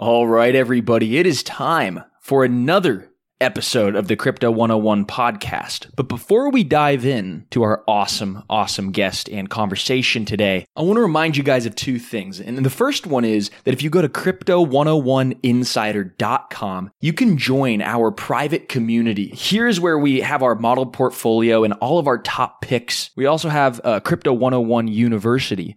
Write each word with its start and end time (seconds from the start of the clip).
All 0.00 0.26
right, 0.26 0.54
everybody, 0.54 1.18
it 1.18 1.26
is 1.26 1.42
time 1.42 2.02
for 2.22 2.42
another 2.42 3.10
episode 3.38 3.94
of 3.94 4.08
the 4.08 4.16
Crypto 4.16 4.50
101 4.50 5.04
podcast. 5.04 5.90
But 5.94 6.08
before 6.08 6.50
we 6.50 6.64
dive 6.64 7.04
in 7.04 7.46
to 7.50 7.62
our 7.62 7.84
awesome, 7.86 8.42
awesome 8.48 8.92
guest 8.92 9.28
and 9.28 9.50
conversation 9.50 10.24
today, 10.24 10.64
I 10.74 10.80
want 10.82 10.96
to 10.96 11.02
remind 11.02 11.36
you 11.36 11.42
guys 11.42 11.66
of 11.66 11.74
two 11.74 11.98
things. 11.98 12.40
And 12.40 12.64
the 12.64 12.70
first 12.70 13.06
one 13.06 13.26
is 13.26 13.50
that 13.64 13.74
if 13.74 13.82
you 13.82 13.90
go 13.90 14.00
to 14.00 14.08
crypto101insider.com, 14.08 16.90
you 17.00 17.12
can 17.12 17.36
join 17.36 17.82
our 17.82 18.10
private 18.10 18.70
community. 18.70 19.34
Here's 19.34 19.80
where 19.80 19.98
we 19.98 20.20
have 20.20 20.42
our 20.42 20.54
model 20.54 20.86
portfolio 20.86 21.62
and 21.64 21.74
all 21.74 21.98
of 21.98 22.06
our 22.06 22.18
top 22.18 22.62
picks. 22.62 23.10
We 23.16 23.26
also 23.26 23.50
have 23.50 23.82
uh, 23.84 24.00
Crypto 24.00 24.32
101 24.32 24.88
University, 24.88 25.76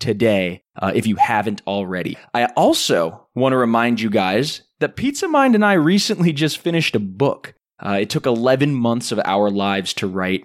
today 0.00 0.62
uh, 0.80 0.92
if 0.94 1.06
you 1.06 1.16
haven't 1.16 1.62
already. 1.66 2.16
I 2.34 2.46
also 2.56 3.28
want 3.34 3.52
to 3.52 3.56
remind 3.56 4.00
you 4.00 4.10
guys 4.10 4.62
that 4.80 4.96
Pizza 4.96 5.28
Mind 5.28 5.54
and 5.54 5.64
I 5.64 5.74
recently 5.74 6.32
just 6.32 6.58
finished 6.58 6.96
a 6.96 7.00
book. 7.00 7.54
Uh, 7.78 7.98
it 8.00 8.10
took 8.10 8.26
11 8.26 8.74
months 8.74 9.12
of 9.12 9.20
our 9.24 9.50
lives 9.50 9.94
to 9.94 10.06
write, 10.06 10.44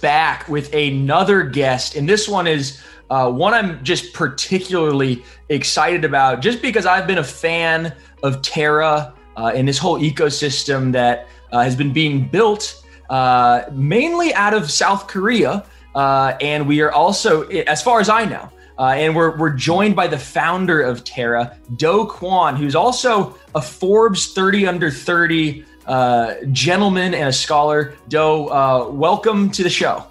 back 0.00 0.48
with 0.48 0.72
another 0.74 1.42
guest. 1.42 1.94
And 1.94 2.08
this 2.08 2.28
one 2.28 2.46
is 2.46 2.82
uh, 3.10 3.30
one 3.30 3.54
I'm 3.54 3.82
just 3.84 4.12
particularly 4.12 5.24
excited 5.48 6.04
about, 6.04 6.40
just 6.40 6.60
because 6.60 6.86
I've 6.86 7.06
been 7.06 7.18
a 7.18 7.24
fan 7.24 7.94
of 8.22 8.42
Terra 8.42 9.14
uh, 9.36 9.52
and 9.54 9.66
this 9.66 9.78
whole 9.78 9.98
ecosystem 9.98 10.92
that 10.92 11.28
uh, 11.52 11.60
has 11.60 11.74
been 11.74 11.92
being 11.92 12.28
built 12.28 12.84
uh, 13.10 13.62
mainly 13.72 14.34
out 14.34 14.54
of 14.54 14.70
South 14.70 15.06
Korea. 15.06 15.64
Uh, 15.94 16.36
and 16.40 16.68
we 16.68 16.80
are 16.80 16.92
also, 16.92 17.42
as 17.48 17.82
far 17.82 18.00
as 18.00 18.08
I 18.08 18.24
know, 18.24 18.50
uh, 18.78 18.94
and 18.96 19.16
we're, 19.16 19.36
we're 19.36 19.54
joined 19.54 19.96
by 19.96 20.06
the 20.06 20.18
founder 20.18 20.82
of 20.82 21.02
Terra, 21.02 21.58
Do 21.76 22.06
Kwon, 22.06 22.56
who's 22.56 22.76
also 22.76 23.36
a 23.54 23.62
Forbes 23.62 24.32
30 24.32 24.66
under 24.68 24.90
30 24.90 25.64
uh, 25.88 26.34
gentleman 26.52 27.14
and 27.14 27.28
a 27.28 27.32
scholar. 27.32 27.94
Do, 28.08 28.48
uh, 28.48 28.88
welcome 28.90 29.50
to 29.50 29.62
the 29.62 29.70
show. 29.70 30.04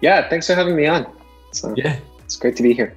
Yeah, 0.00 0.28
thanks 0.28 0.46
for 0.46 0.54
having 0.54 0.76
me 0.76 0.86
on. 0.86 1.06
So, 1.52 1.74
yeah, 1.76 1.98
it's 2.24 2.36
great 2.36 2.56
to 2.56 2.62
be 2.62 2.72
here. 2.72 2.96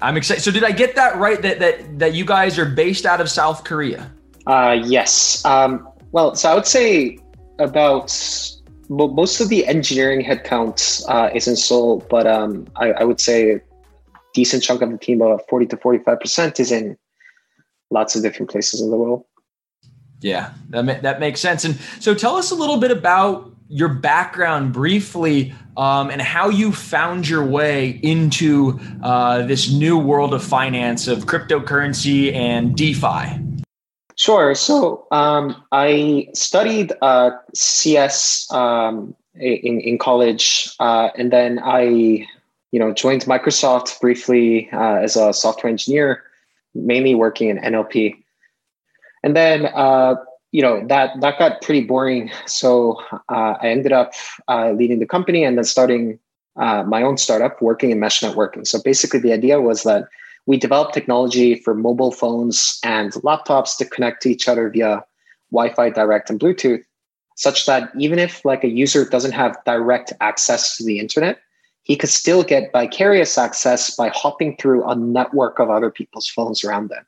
I'm 0.00 0.16
excited. 0.16 0.42
So, 0.42 0.50
did 0.50 0.64
I 0.64 0.70
get 0.70 0.94
that 0.94 1.16
right? 1.16 1.40
That 1.42 1.58
that 1.58 1.98
that 1.98 2.14
you 2.14 2.24
guys 2.24 2.58
are 2.58 2.66
based 2.66 3.06
out 3.06 3.20
of 3.20 3.28
South 3.30 3.64
Korea? 3.64 4.10
Uh, 4.46 4.78
yes. 4.84 5.44
Um, 5.44 5.88
well, 6.12 6.34
so 6.34 6.50
I 6.50 6.54
would 6.54 6.66
say 6.66 7.18
about 7.58 8.12
most 8.88 9.40
of 9.40 9.48
the 9.48 9.66
engineering 9.66 10.24
headcount 10.24 11.04
uh, 11.08 11.30
is 11.34 11.48
in 11.48 11.56
Seoul, 11.56 12.04
but 12.10 12.26
um, 12.26 12.66
I, 12.76 12.92
I, 12.92 13.04
would 13.04 13.20
say 13.20 13.52
a 13.52 13.60
decent 14.34 14.62
chunk 14.62 14.82
of 14.82 14.90
the 14.90 14.98
team, 14.98 15.22
about 15.22 15.48
40 15.48 15.66
to 15.66 15.76
45 15.78 16.20
percent, 16.20 16.60
is 16.60 16.70
in 16.70 16.98
lots 17.90 18.14
of 18.14 18.22
different 18.22 18.50
places 18.50 18.82
in 18.82 18.90
the 18.90 18.96
world. 18.96 19.24
Yeah, 20.24 20.54
that 20.70 20.86
ma- 20.86 21.00
that 21.02 21.20
makes 21.20 21.38
sense. 21.38 21.66
And 21.66 21.78
so, 22.00 22.14
tell 22.14 22.36
us 22.36 22.50
a 22.50 22.54
little 22.54 22.78
bit 22.78 22.90
about 22.90 23.52
your 23.68 23.90
background 23.90 24.72
briefly 24.72 25.52
um, 25.76 26.08
and 26.08 26.22
how 26.22 26.48
you 26.48 26.72
found 26.72 27.28
your 27.28 27.44
way 27.44 28.00
into 28.02 28.80
uh, 29.02 29.42
this 29.42 29.70
new 29.70 29.98
world 29.98 30.32
of 30.32 30.42
finance 30.42 31.08
of 31.08 31.26
cryptocurrency 31.26 32.32
and 32.32 32.74
DeFi. 32.74 33.38
Sure. 34.16 34.54
So 34.54 35.06
um, 35.10 35.62
I 35.72 36.28
studied 36.32 36.94
uh, 37.02 37.32
CS 37.52 38.50
um, 38.50 39.14
in 39.34 39.78
in 39.80 39.98
college, 39.98 40.70
uh, 40.80 41.10
and 41.18 41.30
then 41.30 41.58
I, 41.58 41.82
you 41.82 42.78
know, 42.78 42.94
joined 42.94 43.26
Microsoft 43.26 44.00
briefly 44.00 44.70
uh, 44.72 45.02
as 45.02 45.16
a 45.16 45.34
software 45.34 45.70
engineer, 45.70 46.22
mainly 46.74 47.14
working 47.14 47.50
in 47.50 47.58
NLP. 47.58 48.23
And 49.24 49.34
then, 49.34 49.66
uh, 49.74 50.16
you 50.52 50.60
know, 50.60 50.86
that 50.86 51.18
that 51.22 51.38
got 51.38 51.62
pretty 51.62 51.82
boring. 51.82 52.30
So 52.44 53.00
uh, 53.30 53.54
I 53.60 53.68
ended 53.68 53.90
up 53.90 54.12
uh, 54.48 54.72
leading 54.72 55.00
the 55.00 55.06
company 55.06 55.42
and 55.42 55.56
then 55.56 55.64
starting 55.64 56.18
uh, 56.56 56.84
my 56.84 57.02
own 57.02 57.16
startup 57.16 57.60
working 57.62 57.90
in 57.90 57.98
mesh 57.98 58.20
networking. 58.20 58.66
So 58.66 58.78
basically, 58.84 59.20
the 59.20 59.32
idea 59.32 59.62
was 59.62 59.82
that 59.84 60.08
we 60.46 60.58
developed 60.58 60.92
technology 60.92 61.54
for 61.54 61.74
mobile 61.74 62.12
phones 62.12 62.78
and 62.84 63.12
laptops 63.28 63.78
to 63.78 63.86
connect 63.86 64.22
to 64.22 64.30
each 64.30 64.46
other 64.46 64.68
via 64.68 65.02
Wi-Fi 65.50 65.88
direct 65.88 66.28
and 66.28 66.38
Bluetooth, 66.38 66.84
such 67.36 67.64
that 67.64 67.90
even 67.98 68.18
if 68.18 68.44
like 68.44 68.62
a 68.62 68.68
user 68.68 69.06
doesn't 69.06 69.32
have 69.32 69.56
direct 69.64 70.12
access 70.20 70.76
to 70.76 70.84
the 70.84 70.98
internet, 70.98 71.38
he 71.82 71.96
could 71.96 72.10
still 72.10 72.42
get 72.42 72.72
vicarious 72.72 73.38
access 73.38 73.96
by 73.96 74.10
hopping 74.10 74.54
through 74.58 74.84
a 74.84 74.94
network 74.94 75.58
of 75.58 75.70
other 75.70 75.90
people's 75.90 76.28
phones 76.28 76.62
around 76.62 76.90
them. 76.90 77.06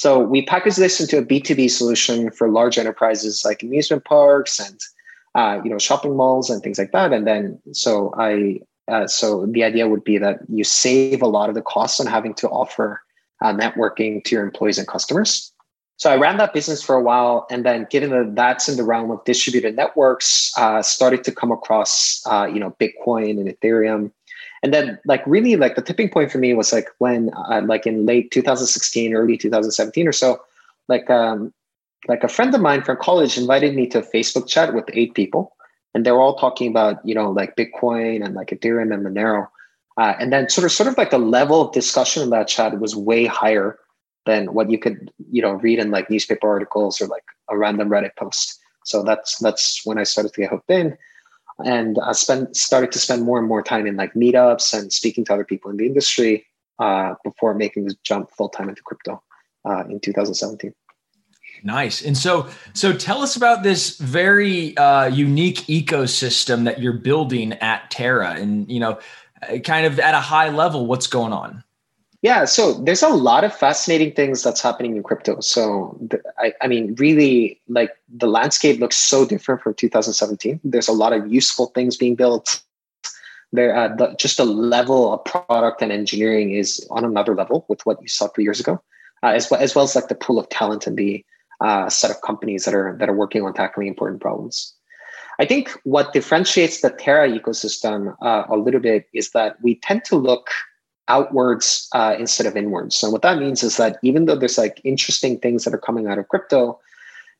So 0.00 0.18
we 0.18 0.40
package 0.40 0.76
this 0.76 0.98
into 0.98 1.18
a 1.18 1.22
B2B 1.22 1.70
solution 1.70 2.30
for 2.30 2.48
large 2.48 2.78
enterprises 2.78 3.42
like 3.44 3.62
amusement 3.62 4.06
parks 4.06 4.58
and 4.58 4.80
uh, 5.34 5.60
you 5.62 5.68
know 5.68 5.78
shopping 5.78 6.16
malls 6.16 6.48
and 6.48 6.62
things 6.62 6.78
like 6.78 6.92
that. 6.92 7.12
And 7.12 7.26
then 7.26 7.60
so 7.72 8.10
I 8.16 8.60
uh, 8.90 9.06
so 9.06 9.44
the 9.44 9.62
idea 9.62 9.88
would 9.88 10.02
be 10.02 10.16
that 10.16 10.38
you 10.48 10.64
save 10.64 11.20
a 11.20 11.26
lot 11.26 11.50
of 11.50 11.54
the 11.54 11.60
costs 11.60 12.00
on 12.00 12.06
having 12.06 12.32
to 12.36 12.48
offer 12.48 13.02
uh, 13.42 13.52
networking 13.52 14.24
to 14.24 14.34
your 14.34 14.42
employees 14.42 14.78
and 14.78 14.88
customers. 14.88 15.52
So 15.98 16.10
I 16.10 16.16
ran 16.16 16.38
that 16.38 16.54
business 16.54 16.82
for 16.82 16.94
a 16.94 17.02
while, 17.02 17.46
and 17.50 17.62
then 17.62 17.86
given 17.90 18.08
that 18.08 18.34
that's 18.34 18.70
in 18.70 18.78
the 18.78 18.84
realm 18.84 19.10
of 19.10 19.22
distributed 19.26 19.76
networks, 19.76 20.50
uh, 20.56 20.80
started 20.80 21.24
to 21.24 21.30
come 21.30 21.52
across 21.52 22.22
uh, 22.24 22.48
you 22.50 22.58
know 22.58 22.74
Bitcoin 22.80 23.32
and 23.38 23.50
Ethereum 23.50 24.12
and 24.62 24.74
then 24.74 24.98
like 25.06 25.22
really 25.26 25.56
like 25.56 25.74
the 25.74 25.82
tipping 25.82 26.10
point 26.10 26.30
for 26.30 26.38
me 26.38 26.54
was 26.54 26.72
like 26.72 26.88
when 26.98 27.30
uh, 27.34 27.62
like 27.64 27.86
in 27.86 28.06
late 28.06 28.30
2016 28.30 29.14
early 29.14 29.36
2017 29.36 30.06
or 30.06 30.12
so 30.12 30.40
like 30.88 31.08
um 31.10 31.52
like 32.08 32.24
a 32.24 32.28
friend 32.28 32.54
of 32.54 32.60
mine 32.60 32.82
from 32.82 32.96
college 32.96 33.36
invited 33.36 33.74
me 33.74 33.86
to 33.86 33.98
a 33.98 34.02
facebook 34.02 34.48
chat 34.48 34.74
with 34.74 34.84
eight 34.92 35.14
people. 35.14 35.54
And 35.92 36.06
they 36.06 36.12
were 36.12 36.20
all 36.20 36.36
talking 36.36 36.68
about 36.68 37.04
you 37.06 37.14
know 37.14 37.30
like 37.30 37.56
bitcoin 37.56 38.24
and 38.24 38.34
like 38.34 38.48
ethereum 38.48 38.94
and 38.94 39.04
monero. 39.04 39.48
Uh, 39.96 40.14
and 40.18 40.32
then 40.32 40.48
sort 40.48 40.64
of 40.64 40.72
sort 40.72 40.88
of 40.88 40.96
like 40.96 41.10
the 41.10 41.18
level 41.18 41.60
of 41.60 41.72
discussion 41.72 42.22
in 42.22 42.30
that 42.30 42.48
chat 42.48 42.78
was 42.78 42.96
way 42.96 43.26
higher 43.26 43.78
than 44.24 44.54
what 44.54 44.70
you 44.70 44.78
could 44.78 45.10
you 45.30 45.42
know 45.42 45.52
read 45.52 45.78
in 45.78 45.90
like 45.90 46.10
newspaper 46.10 46.48
articles 46.48 47.00
or 47.00 47.06
like 47.06 47.24
a 47.48 47.58
random 47.58 47.88
reddit 47.88 48.14
post. 48.16 48.58
So 48.84 49.02
that's 49.02 49.38
that's 49.38 49.82
when 49.84 49.98
i 49.98 50.04
started 50.04 50.32
to 50.32 50.40
get 50.40 50.50
hooked 50.50 50.70
in 50.70 50.96
and 51.64 51.98
I 52.02 52.12
spent 52.12 52.56
started 52.56 52.92
to 52.92 52.98
spend 52.98 53.22
more 53.22 53.38
and 53.38 53.48
more 53.48 53.62
time 53.62 53.86
in 53.86 53.96
like 53.96 54.14
meetups 54.14 54.78
and 54.78 54.92
speaking 54.92 55.24
to 55.26 55.34
other 55.34 55.44
people 55.44 55.70
in 55.70 55.76
the 55.76 55.86
industry 55.86 56.46
uh, 56.78 57.14
before 57.24 57.54
making 57.54 57.84
the 57.86 57.94
jump 58.02 58.30
full 58.30 58.48
time 58.48 58.68
into 58.68 58.82
crypto 58.82 59.22
uh, 59.64 59.84
in 59.88 60.00
2017. 60.00 60.74
Nice. 61.62 62.02
And 62.02 62.16
so, 62.16 62.48
so 62.72 62.92
tell 62.92 63.20
us 63.20 63.36
about 63.36 63.62
this 63.62 63.98
very 63.98 64.76
uh, 64.76 65.06
unique 65.06 65.58
ecosystem 65.66 66.64
that 66.64 66.80
you're 66.80 66.94
building 66.94 67.52
at 67.54 67.90
Terra, 67.90 68.30
and 68.30 68.70
you 68.70 68.80
know, 68.80 68.98
uh, 69.42 69.58
kind 69.58 69.86
of 69.86 70.00
at 70.00 70.14
a 70.14 70.20
high 70.20 70.48
level, 70.48 70.86
what's 70.86 71.06
going 71.06 71.32
on. 71.32 71.62
Yeah, 72.22 72.44
so 72.44 72.74
there's 72.74 73.02
a 73.02 73.08
lot 73.08 73.44
of 73.44 73.54
fascinating 73.54 74.12
things 74.12 74.42
that's 74.42 74.60
happening 74.60 74.94
in 74.94 75.02
crypto. 75.02 75.40
So, 75.40 75.98
I, 76.38 76.52
I 76.60 76.68
mean, 76.68 76.94
really, 76.96 77.58
like 77.66 77.92
the 78.14 78.26
landscape 78.26 78.78
looks 78.78 78.98
so 78.98 79.24
different 79.24 79.62
from 79.62 79.72
2017. 79.74 80.60
There's 80.62 80.88
a 80.88 80.92
lot 80.92 81.14
of 81.14 81.32
useful 81.32 81.68
things 81.68 81.96
being 81.96 82.16
built. 82.16 82.60
There, 83.52 83.74
uh, 83.74 83.96
the, 83.96 84.14
just 84.18 84.36
the 84.36 84.44
level 84.44 85.14
of 85.14 85.24
product 85.24 85.80
and 85.80 85.90
engineering 85.90 86.52
is 86.52 86.86
on 86.90 87.06
another 87.06 87.34
level 87.34 87.64
with 87.68 87.84
what 87.86 88.00
you 88.02 88.08
saw 88.08 88.28
three 88.28 88.44
years 88.44 88.60
ago, 88.60 88.82
uh, 89.22 89.28
as 89.28 89.50
well 89.50 89.60
as 89.60 89.74
well 89.74 89.84
as 89.84 89.96
like 89.96 90.08
the 90.08 90.14
pool 90.14 90.38
of 90.38 90.48
talent 90.50 90.86
and 90.86 90.98
the 90.98 91.24
uh, 91.62 91.88
set 91.88 92.10
of 92.10 92.20
companies 92.20 92.64
that 92.66 92.74
are 92.74 92.96
that 92.98 93.08
are 93.08 93.16
working 93.16 93.42
on 93.42 93.54
tackling 93.54 93.88
important 93.88 94.20
problems. 94.20 94.74
I 95.40 95.46
think 95.46 95.70
what 95.84 96.12
differentiates 96.12 96.82
the 96.82 96.90
Terra 96.90 97.28
ecosystem 97.28 98.14
uh, 98.20 98.44
a 98.48 98.56
little 98.56 98.78
bit 98.80 99.08
is 99.14 99.30
that 99.30 99.56
we 99.62 99.76
tend 99.76 100.04
to 100.04 100.16
look 100.16 100.50
outwards 101.10 101.88
uh, 101.92 102.14
instead 102.18 102.46
of 102.46 102.56
inwards. 102.56 102.94
So 102.94 103.10
what 103.10 103.22
that 103.22 103.38
means 103.38 103.62
is 103.62 103.76
that 103.76 103.98
even 104.02 104.24
though 104.24 104.36
there's 104.36 104.56
like 104.56 104.80
interesting 104.84 105.38
things 105.38 105.64
that 105.64 105.74
are 105.74 105.86
coming 105.88 106.06
out 106.06 106.18
of 106.18 106.28
crypto, 106.28 106.78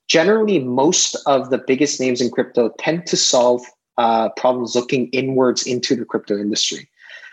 generally 0.09 0.59
most 0.59 1.17
of 1.27 1.51
the 1.51 1.59
biggest 1.59 2.01
names 2.01 2.21
in 2.21 2.31
crypto 2.31 2.75
tend 2.79 3.07
to 3.07 3.17
solve 3.17 3.63
uh, 3.97 4.29
problems 4.31 4.75
looking 4.75 5.09
inwards 5.11 5.65
into 5.67 5.95
the 5.95 6.05
crypto 6.05 6.37
industry, 6.37 6.89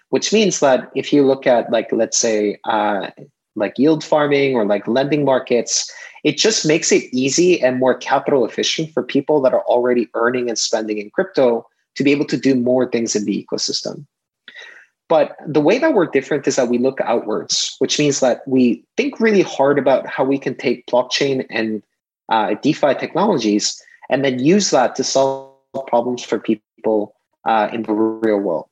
which 0.09 0.31
means 0.31 0.59
that 0.59 0.91
if 0.95 1.11
you 1.11 1.25
look 1.25 1.47
at 1.47 1.71
like 1.71 1.91
let's 1.91 2.17
say 2.17 2.57
uh, 2.65 3.09
like 3.55 3.79
yield 3.79 4.03
farming 4.03 4.55
or 4.55 4.63
like 4.63 4.87
lending 4.87 5.25
markets, 5.25 5.91
it 6.23 6.37
just 6.37 6.67
makes 6.67 6.91
it 6.91 7.05
easy 7.11 7.59
and 7.61 7.79
more 7.79 7.95
capital 7.95 8.45
efficient 8.45 8.93
for 8.93 9.01
people 9.01 9.41
that 9.41 9.53
are 9.53 9.63
already 9.63 10.07
earning 10.13 10.49
and 10.49 10.59
spending 10.59 10.99
in 10.99 11.09
crypto 11.09 11.65
to 11.95 12.03
be 12.03 12.11
able 12.11 12.25
to 12.25 12.37
do 12.37 12.53
more 12.53 12.85
things 12.91 13.15
in 13.15 13.25
the 13.25 13.43
ecosystem. 13.43 14.05
But 15.09 15.37
the 15.45 15.61
way 15.61 15.79
that 15.79 15.93
we're 15.93 16.07
different 16.07 16.47
is 16.47 16.57
that 16.57 16.67
we 16.67 16.77
look 16.77 16.99
outwards, 17.01 17.75
which 17.79 17.97
means 17.97 18.19
that 18.19 18.41
we 18.45 18.83
think 18.97 19.19
really 19.19 19.41
hard 19.41 19.79
about 19.79 20.05
how 20.05 20.25
we 20.25 20.37
can 20.37 20.55
take 20.55 20.85
blockchain 20.87 21.45
and 21.49 21.81
uh, 22.29 22.55
DeFi 22.61 22.93
technologies 22.95 23.81
and 24.09 24.25
then 24.25 24.39
use 24.39 24.69
that 24.71 24.95
to 24.95 25.03
solve 25.03 25.53
problems 25.87 26.23
for 26.23 26.39
people 26.39 27.15
uh, 27.45 27.69
in 27.71 27.83
the 27.83 27.93
real 27.93 28.39
world. 28.39 28.67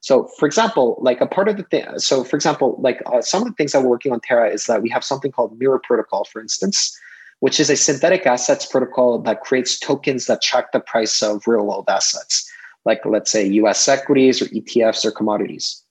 So, 0.00 0.28
for 0.38 0.46
example, 0.46 0.98
like 1.00 1.20
a 1.20 1.26
part 1.26 1.48
of 1.48 1.56
the 1.56 1.62
thing, 1.64 1.86
so 1.98 2.24
for 2.24 2.36
example, 2.36 2.76
like 2.80 3.02
uh, 3.06 3.22
some 3.22 3.42
of 3.42 3.48
the 3.48 3.54
things 3.54 3.72
that 3.72 3.82
we're 3.82 3.90
working 3.90 4.12
on 4.12 4.20
Terra 4.20 4.50
is 4.50 4.66
that 4.66 4.82
we 4.82 4.90
have 4.90 5.04
something 5.04 5.30
called 5.30 5.56
Mirror 5.58 5.80
Protocol, 5.84 6.24
for 6.24 6.40
instance, 6.40 6.96
which 7.38 7.60
is 7.60 7.70
a 7.70 7.76
synthetic 7.76 8.26
assets 8.26 8.66
protocol 8.66 9.18
that 9.20 9.42
creates 9.42 9.78
tokens 9.78 10.26
that 10.26 10.42
track 10.42 10.72
the 10.72 10.80
price 10.80 11.22
of 11.22 11.46
real 11.46 11.66
world 11.66 11.86
assets 11.88 12.48
like 12.84 13.04
let's 13.04 13.30
say 13.30 13.46
US 13.46 13.86
equities 13.88 14.42
or 14.42 14.46
ETFs 14.46 15.04
or 15.04 15.10
commodities. 15.10 15.82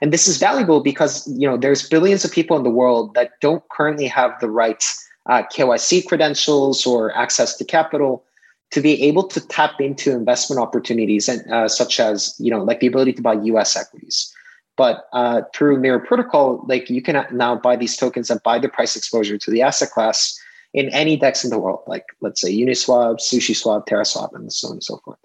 And 0.00 0.12
this 0.12 0.28
is 0.28 0.38
valuable 0.38 0.80
because 0.80 1.26
you 1.28 1.48
know 1.48 1.56
there's 1.56 1.88
billions 1.88 2.24
of 2.24 2.32
people 2.32 2.56
in 2.56 2.62
the 2.62 2.70
world 2.70 3.14
that 3.14 3.32
don't 3.40 3.66
currently 3.70 4.06
have 4.06 4.38
the 4.40 4.50
right 4.50 4.84
uh, 5.26 5.42
KYC 5.54 6.06
credentials 6.06 6.86
or 6.86 7.16
access 7.16 7.56
to 7.56 7.64
capital 7.64 8.24
to 8.70 8.80
be 8.80 9.02
able 9.02 9.24
to 9.28 9.40
tap 9.48 9.80
into 9.80 10.10
investment 10.10 10.60
opportunities 10.60 11.28
and 11.28 11.50
uh, 11.52 11.68
such 11.68 12.00
as 12.00 12.34
you 12.38 12.50
know 12.50 12.62
like 12.62 12.80
the 12.80 12.86
ability 12.86 13.12
to 13.14 13.22
buy 13.22 13.34
US 13.34 13.76
equities. 13.76 14.32
But 14.76 15.06
uh, 15.12 15.42
through 15.54 15.80
Mirror 15.80 16.00
Protocol, 16.00 16.64
like 16.66 16.88
you 16.88 17.02
can 17.02 17.26
now 17.30 17.56
buy 17.56 17.76
these 17.76 17.96
tokens 17.96 18.30
and 18.30 18.42
buy 18.42 18.58
the 18.58 18.70
price 18.70 18.96
exposure 18.96 19.36
to 19.36 19.50
the 19.50 19.60
asset 19.60 19.90
class 19.90 20.38
in 20.72 20.88
any 20.88 21.16
DEX 21.16 21.44
in 21.44 21.50
the 21.50 21.58
world, 21.58 21.82
like 21.86 22.06
let's 22.22 22.40
say 22.40 22.50
Uniswap, 22.50 23.16
SushiSwap, 23.16 23.86
TerraSwap, 23.86 24.34
and 24.34 24.50
so 24.50 24.68
on 24.68 24.74
and 24.74 24.82
so 24.82 24.96
forth. 25.04 25.18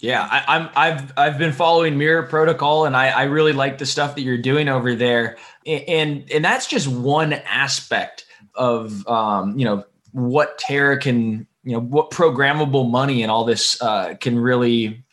Yeah, 0.00 0.26
I, 0.30 0.56
am 0.56 0.70
I've 0.74 1.12
I've 1.18 1.38
been 1.38 1.52
following 1.52 1.98
Mirror 1.98 2.24
Protocol, 2.24 2.86
and 2.86 2.96
I, 2.96 3.08
I 3.08 3.22
really 3.24 3.52
like 3.52 3.78
the 3.78 3.86
stuff 3.86 4.14
that 4.14 4.22
you're 4.22 4.38
doing 4.38 4.68
over 4.68 4.94
there, 4.94 5.36
and 5.66 6.28
and 6.32 6.44
that's 6.44 6.66
just 6.66 6.88
one 6.88 7.34
aspect 7.34 8.24
of 8.54 9.06
um, 9.06 9.58
you 9.58 9.64
know 9.64 9.84
what 10.12 10.58
Terra 10.58 10.98
can 10.98 11.46
you 11.62 11.72
know 11.72 11.80
what 11.80 12.10
programmable 12.10 12.90
money 12.90 13.22
and 13.22 13.30
all 13.30 13.44
this 13.44 13.80
uh, 13.82 14.14
can 14.14 14.38
really 14.38 15.04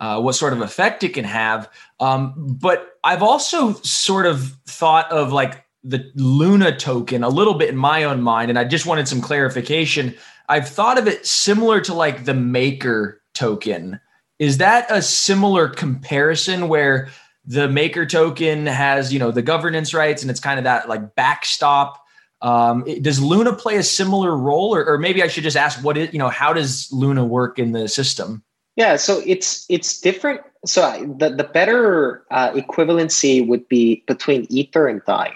uh, 0.00 0.20
what 0.20 0.34
sort 0.34 0.52
of 0.52 0.60
effect 0.60 1.04
it 1.04 1.10
can 1.10 1.24
have. 1.24 1.70
Um, 2.00 2.34
but 2.36 2.98
I've 3.04 3.22
also 3.22 3.74
sort 3.74 4.26
of 4.26 4.56
thought 4.66 5.10
of 5.12 5.32
like 5.32 5.64
the 5.84 6.10
Luna 6.16 6.76
token 6.76 7.22
a 7.22 7.28
little 7.28 7.54
bit 7.54 7.68
in 7.68 7.76
my 7.76 8.04
own 8.04 8.22
mind, 8.22 8.50
and 8.50 8.58
I 8.58 8.64
just 8.64 8.86
wanted 8.86 9.06
some 9.06 9.20
clarification. 9.20 10.16
I've 10.48 10.68
thought 10.68 10.98
of 10.98 11.06
it 11.06 11.24
similar 11.26 11.80
to 11.82 11.94
like 11.94 12.24
the 12.24 12.34
Maker 12.34 13.19
token. 13.40 13.98
Is 14.38 14.58
that 14.58 14.86
a 14.90 15.02
similar 15.02 15.68
comparison 15.68 16.68
where 16.68 17.08
the 17.44 17.68
maker 17.68 18.04
token 18.06 18.66
has, 18.66 19.12
you 19.12 19.18
know, 19.18 19.30
the 19.30 19.42
governance 19.42 19.94
rights 19.94 20.22
and 20.22 20.30
it's 20.30 20.40
kind 20.40 20.58
of 20.58 20.64
that 20.64 20.88
like 20.88 21.14
backstop? 21.14 22.02
Um, 22.42 22.84
does 23.02 23.20
Luna 23.20 23.54
play 23.54 23.76
a 23.76 23.82
similar 23.82 24.36
role, 24.36 24.74
or, 24.74 24.84
or 24.86 24.98
maybe 24.98 25.22
I 25.22 25.28
should 25.28 25.42
just 25.42 25.56
ask 25.56 25.82
what 25.84 25.98
is, 25.98 26.12
you 26.12 26.18
know, 26.18 26.28
how 26.28 26.52
does 26.52 26.90
Luna 26.90 27.24
work 27.24 27.58
in 27.58 27.72
the 27.72 27.86
system? 27.88 28.42
Yeah, 28.76 28.96
so 28.96 29.22
it's 29.26 29.66
it's 29.68 30.00
different. 30.00 30.40
So 30.64 30.80
the 31.18 31.30
the 31.30 31.44
better 31.44 32.24
uh, 32.30 32.52
equivalency 32.52 33.46
would 33.46 33.68
be 33.68 34.04
between 34.06 34.46
Ether 34.48 34.88
and 34.88 35.02
Dai, 35.06 35.34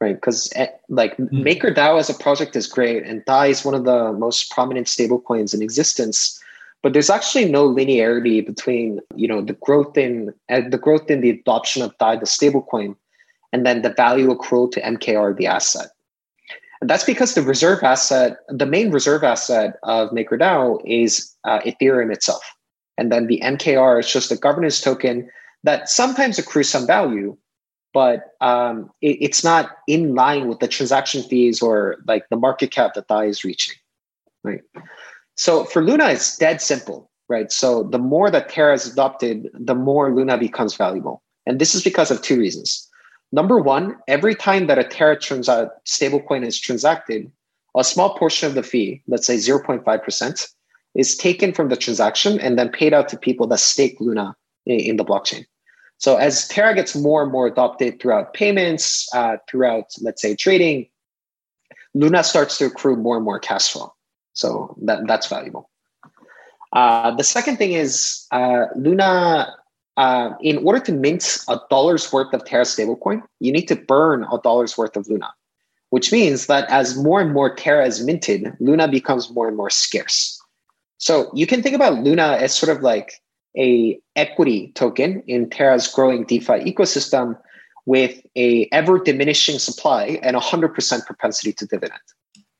right? 0.00 0.14
Because 0.14 0.52
eh, 0.54 0.68
like 0.88 1.16
mm-hmm. 1.16 1.42
MakerDAO 1.42 1.98
as 1.98 2.10
a 2.10 2.14
project 2.14 2.54
is 2.54 2.68
great, 2.68 3.02
and 3.02 3.24
Dai 3.24 3.46
is 3.46 3.64
one 3.64 3.74
of 3.74 3.84
the 3.84 4.12
most 4.12 4.52
prominent 4.52 4.86
stablecoins 4.86 5.52
in 5.52 5.62
existence 5.62 6.40
but 6.82 6.92
there's 6.92 7.10
actually 7.10 7.50
no 7.50 7.68
linearity 7.68 8.44
between 8.44 9.00
you 9.14 9.28
know 9.28 9.42
the 9.42 9.54
growth 9.54 9.96
in 9.96 10.32
uh, 10.48 10.62
the 10.68 10.78
growth 10.78 11.10
in 11.10 11.20
the 11.20 11.30
adoption 11.30 11.82
of 11.82 11.96
DAI, 11.98 12.16
the 12.16 12.26
stablecoin, 12.26 12.96
and 13.52 13.66
then 13.66 13.82
the 13.82 13.92
value 13.92 14.34
accrual 14.34 14.70
to 14.72 14.80
MKR, 14.80 15.36
the 15.36 15.46
asset. 15.46 15.88
And 16.80 16.88
that's 16.88 17.04
because 17.04 17.34
the 17.34 17.42
reserve 17.42 17.82
asset, 17.82 18.38
the 18.48 18.66
main 18.66 18.90
reserve 18.90 19.22
asset 19.22 19.76
of 19.82 20.10
MakerDAO 20.10 20.80
is 20.86 21.34
uh, 21.44 21.60
Ethereum 21.60 22.12
itself. 22.12 22.42
And 22.96 23.12
then 23.12 23.26
the 23.26 23.40
MKR 23.44 24.00
is 24.00 24.10
just 24.10 24.32
a 24.32 24.36
governance 24.36 24.80
token 24.80 25.30
that 25.62 25.90
sometimes 25.90 26.38
accrues 26.38 26.70
some 26.70 26.86
value, 26.86 27.36
but 27.92 28.32
um, 28.40 28.90
it, 29.02 29.18
it's 29.20 29.44
not 29.44 29.76
in 29.86 30.14
line 30.14 30.48
with 30.48 30.60
the 30.60 30.68
transaction 30.68 31.22
fees 31.22 31.60
or 31.60 31.96
like 32.06 32.26
the 32.30 32.36
market 32.36 32.70
cap 32.70 32.94
that 32.94 33.08
DAI 33.08 33.26
is 33.26 33.44
reaching. 33.44 33.74
Right. 34.42 34.62
So 35.40 35.64
for 35.64 35.82
Luna, 35.82 36.10
it's 36.10 36.36
dead 36.36 36.60
simple, 36.60 37.10
right? 37.30 37.50
So 37.50 37.84
the 37.84 37.98
more 37.98 38.30
that 38.30 38.50
Terra 38.50 38.74
is 38.74 38.92
adopted, 38.92 39.48
the 39.54 39.74
more 39.74 40.14
Luna 40.14 40.36
becomes 40.36 40.76
valuable. 40.76 41.22
And 41.46 41.58
this 41.58 41.74
is 41.74 41.82
because 41.82 42.10
of 42.10 42.20
two 42.20 42.38
reasons. 42.38 42.86
Number 43.32 43.58
one, 43.58 43.96
every 44.06 44.34
time 44.34 44.66
that 44.66 44.78
a 44.78 44.84
Terra 44.84 45.16
stablecoin 45.16 46.44
is 46.44 46.60
transacted, 46.60 47.32
a 47.74 47.82
small 47.82 48.18
portion 48.18 48.48
of 48.50 48.54
the 48.54 48.62
fee, 48.62 49.02
let's 49.08 49.26
say 49.26 49.36
0.5%, 49.36 50.52
is 50.94 51.16
taken 51.16 51.54
from 51.54 51.70
the 51.70 51.76
transaction 51.76 52.38
and 52.38 52.58
then 52.58 52.68
paid 52.68 52.92
out 52.92 53.08
to 53.08 53.16
people 53.16 53.46
that 53.46 53.60
stake 53.60 53.96
Luna 53.98 54.36
in, 54.66 54.98
the 54.98 55.06
blockchain. 55.06 55.46
So 55.96 56.16
as 56.16 56.48
Terra 56.48 56.74
gets 56.74 56.94
more 56.94 57.22
and 57.22 57.32
more 57.32 57.46
adopted 57.46 57.98
throughout 57.98 58.34
payments, 58.34 59.08
uh, 59.14 59.38
throughout, 59.48 59.86
let's 60.02 60.20
say, 60.20 60.36
trading, 60.36 60.90
Luna 61.94 62.24
starts 62.24 62.58
to 62.58 62.66
accrue 62.66 62.96
more 62.96 63.16
and 63.16 63.24
more 63.24 63.38
cash 63.38 63.72
flow. 63.72 63.94
So 64.32 64.76
that, 64.82 65.06
that's 65.06 65.26
valuable. 65.26 65.70
Uh, 66.72 67.14
the 67.16 67.24
second 67.24 67.56
thing 67.56 67.72
is 67.72 68.26
uh, 68.30 68.66
Luna, 68.76 69.54
uh, 69.96 70.30
in 70.40 70.58
order 70.58 70.80
to 70.80 70.92
mint 70.92 71.38
a 71.48 71.60
dollar's 71.68 72.12
worth 72.12 72.32
of 72.32 72.44
Terra 72.44 72.64
stablecoin, 72.64 73.22
you 73.40 73.52
need 73.52 73.66
to 73.66 73.76
burn 73.76 74.24
a 74.24 74.38
dollar's 74.42 74.78
worth 74.78 74.96
of 74.96 75.08
Luna, 75.08 75.30
which 75.90 76.12
means 76.12 76.46
that 76.46 76.68
as 76.70 76.96
more 76.96 77.20
and 77.20 77.32
more 77.32 77.54
Terra 77.54 77.86
is 77.86 78.04
minted, 78.04 78.56
Luna 78.60 78.88
becomes 78.88 79.30
more 79.30 79.48
and 79.48 79.56
more 79.56 79.70
scarce. 79.70 80.40
So 80.98 81.30
you 81.34 81.46
can 81.46 81.62
think 81.62 81.74
about 81.74 82.02
Luna 82.04 82.36
as 82.40 82.54
sort 82.54 82.74
of 82.74 82.82
like 82.82 83.14
a 83.56 83.98
equity 84.14 84.70
token 84.74 85.22
in 85.26 85.50
Terra's 85.50 85.88
growing 85.88 86.24
DeFi 86.24 86.72
ecosystem 86.72 87.36
with 87.86 88.20
a 88.36 88.68
ever 88.70 88.98
diminishing 88.98 89.58
supply 89.58 90.20
and 90.22 90.36
100% 90.36 91.06
propensity 91.06 91.52
to 91.54 91.66
dividend. 91.66 92.00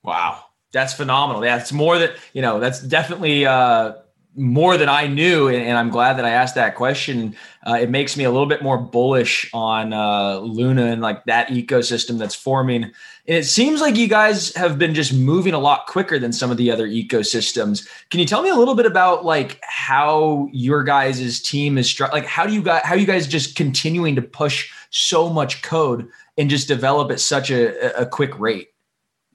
Wow. 0.02 0.42
That's 0.72 0.94
phenomenal. 0.94 1.44
Yeah, 1.44 1.58
it's 1.58 1.72
more 1.72 1.98
that 1.98 2.16
you 2.32 2.42
know. 2.42 2.60
That's 2.60 2.80
definitely 2.80 3.44
uh, 3.44 3.94
more 4.36 4.76
than 4.76 4.88
I 4.88 5.08
knew, 5.08 5.48
and, 5.48 5.56
and, 5.56 5.76
I'm 5.76 5.90
glad 5.90 6.16
that 6.16 6.24
I 6.24 6.30
asked 6.30 6.54
that 6.54 6.76
question. 6.76 7.34
Uh, 7.66 7.74
it 7.74 7.90
makes 7.90 8.16
me 8.16 8.22
a 8.22 8.30
little 8.30 8.46
bit 8.46 8.62
more 8.62 8.78
bullish 8.78 9.50
on 9.52 9.92
uh, 9.92 10.38
Luna 10.38 10.86
and 10.86 11.02
like 11.02 11.24
that 11.24 11.48
ecosystem 11.48 12.18
that's 12.18 12.36
forming. 12.36 12.84
And 12.84 12.92
it 13.26 13.44
seems 13.44 13.80
like 13.80 13.96
you 13.96 14.06
guys 14.06 14.54
have 14.54 14.78
been 14.78 14.94
just 14.94 15.12
moving 15.12 15.52
a 15.52 15.58
lot 15.58 15.86
quicker 15.86 16.18
than 16.18 16.32
some 16.32 16.50
of 16.50 16.56
the 16.56 16.70
other 16.70 16.86
ecosystems. 16.86 17.88
Can 18.10 18.20
you 18.20 18.26
tell 18.26 18.42
me 18.42 18.48
a 18.50 18.54
little 18.54 18.76
bit 18.76 18.86
about 18.86 19.24
like 19.24 19.58
how 19.62 20.48
your 20.52 20.84
guys' 20.84 21.40
team 21.40 21.76
is 21.76 21.98
like 22.00 22.26
how 22.26 22.46
do 22.46 22.52
you 22.52 22.62
guys 22.62 22.82
how 22.84 22.94
you 22.94 23.06
guys 23.06 23.26
just 23.26 23.56
continuing 23.56 24.14
to 24.14 24.22
push 24.22 24.70
so 24.90 25.28
much 25.28 25.62
code 25.62 26.08
and 26.38 26.48
just 26.48 26.68
develop 26.68 27.10
at 27.10 27.18
such 27.18 27.50
a, 27.50 28.00
a 28.00 28.06
quick 28.06 28.38
rate? 28.38 28.68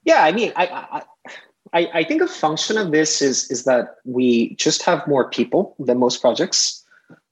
Yeah, 0.05 0.23
I 0.23 0.31
mean, 0.31 0.53
I, 0.55 0.67
I, 0.67 1.01
I 1.75 2.03
think 2.05 2.21
a 2.21 2.27
function 2.27 2.77
of 2.77 2.91
this 2.91 3.21
is 3.21 3.51
is 3.51 3.65
that 3.65 3.97
we 4.05 4.55
just 4.55 4.81
have 4.83 5.05
more 5.07 5.29
people 5.29 5.75
than 5.77 5.99
most 5.99 6.21
projects. 6.21 6.83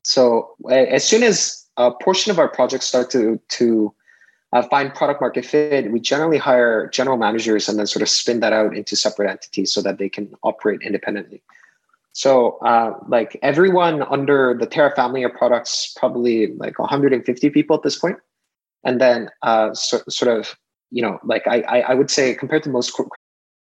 So 0.04 0.56
as 0.70 1.08
soon 1.08 1.24
as 1.24 1.66
a 1.78 1.92
portion 1.92 2.32
of 2.32 2.40
our 2.40 2.50
projects 2.50 2.86
start 2.86 3.10
to 3.12 3.40
to 3.50 3.94
uh, 4.54 4.62
find 4.64 4.94
product 4.94 5.20
market 5.20 5.46
fit, 5.46 5.92
we 5.92 6.00
generally 6.00 6.38
hire 6.38 6.88
general 6.90 7.18
managers 7.18 7.68
and 7.68 7.80
then 7.80 7.88
sort 7.88 8.04
of 8.04 8.10
spin 8.10 8.40
that 8.42 8.54
out 8.54 8.76
into 8.78 8.96
separate 8.96 9.30
entities 9.30 9.74
so 9.74 9.82
that 9.82 9.98
they 9.98 10.10
can 10.10 10.32
operate 10.44 10.82
independently. 10.84 11.42
So, 12.12 12.60
uh, 12.60 12.94
like 13.08 13.40
everyone 13.42 14.04
under 14.04 14.56
the 14.60 14.68
Terra 14.68 14.96
family 14.96 15.24
of 15.24 15.34
products, 15.34 15.96
probably 15.98 16.54
like 16.58 16.78
150 16.78 17.50
people 17.50 17.76
at 17.76 17.82
this 17.82 17.98
point, 17.98 18.18
and 18.84 19.02
then 19.02 19.30
uh, 19.42 19.74
so, 19.74 20.02
sort 20.08 20.38
of, 20.38 20.56
you 20.92 21.02
know, 21.02 21.18
like 21.24 21.48
I, 21.48 21.82
I 21.82 21.94
would 21.96 22.12
say 22.12 22.36
compared 22.36 22.62
to 22.64 22.70
most. 22.70 22.94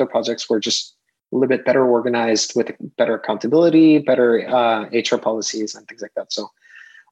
Crypto 0.00 0.10
projects 0.10 0.48
were 0.48 0.60
just 0.60 0.96
a 1.32 1.36
little 1.36 1.48
bit 1.48 1.64
better 1.64 1.86
organized 1.86 2.54
with 2.56 2.72
better 2.96 3.14
accountability, 3.14 3.98
better 3.98 4.48
uh, 4.48 4.84
HR 4.92 5.18
policies, 5.18 5.74
and 5.74 5.86
things 5.86 6.00
like 6.00 6.14
that. 6.16 6.32
So 6.32 6.48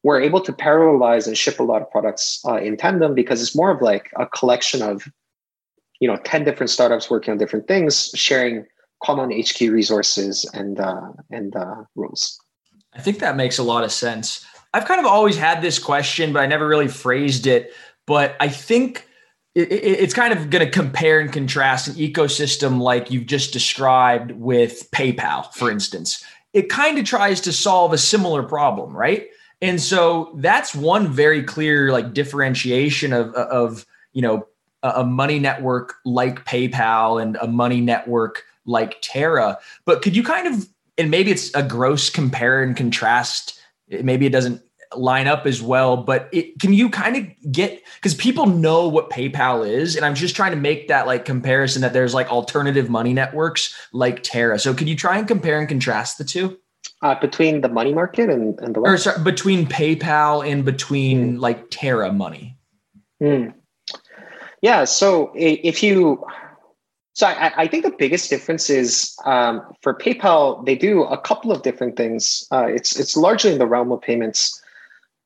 we're 0.02 0.20
able 0.20 0.40
to 0.40 0.52
parallelize 0.52 1.26
and 1.26 1.36
ship 1.36 1.60
a 1.60 1.62
lot 1.62 1.82
of 1.82 1.90
products 1.90 2.40
uh, 2.46 2.56
in 2.56 2.76
tandem 2.76 3.14
because 3.14 3.42
it's 3.42 3.54
more 3.54 3.70
of 3.70 3.82
like 3.82 4.10
a 4.16 4.26
collection 4.26 4.80
of 4.80 5.06
you 6.00 6.08
know 6.08 6.16
10 6.24 6.44
different 6.44 6.70
startups 6.70 7.10
working 7.10 7.32
on 7.32 7.38
different 7.38 7.66
things 7.66 8.10
sharing 8.14 8.64
common 9.02 9.30
hq 9.30 9.60
resources 9.70 10.48
and 10.54 10.80
uh, 10.80 11.12
and 11.30 11.56
uh, 11.56 11.82
rules. 11.94 12.40
I 12.94 13.00
think 13.00 13.18
that 13.18 13.36
makes 13.36 13.58
a 13.58 13.62
lot 13.62 13.84
of 13.84 13.92
sense. 13.92 14.46
I've 14.72 14.86
kind 14.86 15.00
of 15.00 15.06
always 15.06 15.36
had 15.36 15.60
this 15.60 15.78
question 15.78 16.32
but 16.32 16.40
i 16.40 16.46
never 16.46 16.66
really 16.66 16.88
phrased 16.88 17.46
it. 17.46 17.72
But 18.06 18.36
i 18.40 18.48
think 18.48 19.07
it's 19.60 20.14
kind 20.14 20.32
of 20.32 20.50
going 20.50 20.64
to 20.64 20.70
compare 20.70 21.18
and 21.18 21.32
contrast 21.32 21.88
an 21.88 21.94
ecosystem 21.94 22.80
like 22.80 23.10
you've 23.10 23.26
just 23.26 23.52
described 23.52 24.32
with 24.32 24.88
PayPal, 24.92 25.52
for 25.52 25.70
instance. 25.70 26.22
It 26.52 26.68
kind 26.68 26.98
of 26.98 27.04
tries 27.04 27.40
to 27.42 27.52
solve 27.52 27.92
a 27.92 27.98
similar 27.98 28.42
problem, 28.42 28.96
right? 28.96 29.26
And 29.60 29.80
so 29.80 30.32
that's 30.36 30.74
one 30.74 31.08
very 31.08 31.42
clear 31.42 31.90
like 31.90 32.14
differentiation 32.14 33.12
of 33.12 33.34
of 33.34 33.84
you 34.12 34.22
know 34.22 34.46
a 34.82 35.04
money 35.04 35.40
network 35.40 35.94
like 36.04 36.44
PayPal 36.44 37.20
and 37.20 37.36
a 37.42 37.48
money 37.48 37.80
network 37.80 38.44
like 38.64 38.98
Terra. 39.02 39.58
But 39.84 40.02
could 40.02 40.14
you 40.14 40.22
kind 40.22 40.46
of 40.46 40.68
and 40.98 41.10
maybe 41.10 41.30
it's 41.30 41.54
a 41.54 41.62
gross 41.62 42.10
compare 42.10 42.62
and 42.62 42.76
contrast. 42.76 43.58
Maybe 43.88 44.26
it 44.26 44.32
doesn't 44.32 44.62
line 44.96 45.26
up 45.26 45.46
as 45.46 45.60
well, 45.60 45.96
but 45.96 46.28
it, 46.32 46.58
can 46.60 46.72
you 46.72 46.88
kind 46.88 47.16
of 47.16 47.52
get 47.52 47.82
because 47.96 48.14
people 48.14 48.46
know 48.46 48.88
what 48.88 49.10
PayPal 49.10 49.68
is, 49.68 49.96
and 49.96 50.04
I'm 50.04 50.14
just 50.14 50.34
trying 50.34 50.52
to 50.52 50.56
make 50.56 50.88
that 50.88 51.06
like 51.06 51.24
comparison 51.24 51.82
that 51.82 51.92
there's 51.92 52.14
like 52.14 52.30
alternative 52.30 52.88
money 52.88 53.12
networks 53.12 53.74
like 53.92 54.22
Terra. 54.22 54.58
So 54.58 54.74
could 54.74 54.88
you 54.88 54.96
try 54.96 55.18
and 55.18 55.28
compare 55.28 55.58
and 55.58 55.68
contrast 55.68 56.18
the 56.18 56.24
two? 56.24 56.58
uh, 57.02 57.14
between 57.20 57.60
the 57.60 57.68
money 57.68 57.94
market 57.94 58.28
and, 58.30 58.58
and 58.60 58.74
the 58.74 58.80
or 58.80 58.96
sorry, 58.96 59.22
between 59.22 59.66
PayPal 59.66 60.48
and 60.48 60.64
between 60.64 61.36
mm. 61.36 61.40
like 61.40 61.70
Terra 61.70 62.12
money. 62.12 62.56
Mm. 63.22 63.54
Yeah. 64.62 64.84
So 64.84 65.32
if 65.34 65.82
you, 65.82 66.24
so 67.12 67.26
I, 67.26 67.52
I, 67.56 67.66
think 67.68 67.84
the 67.84 67.94
biggest 67.96 68.30
difference 68.30 68.68
is 68.68 69.16
um, 69.24 69.62
for 69.82 69.94
PayPal, 69.94 70.64
they 70.66 70.74
do 70.74 71.04
a 71.04 71.18
couple 71.18 71.52
of 71.52 71.62
different 71.62 71.96
things. 71.96 72.46
Uh, 72.50 72.66
it's 72.66 72.98
it's 72.98 73.16
largely 73.16 73.52
in 73.52 73.58
the 73.58 73.66
realm 73.66 73.92
of 73.92 74.00
payments, 74.00 74.57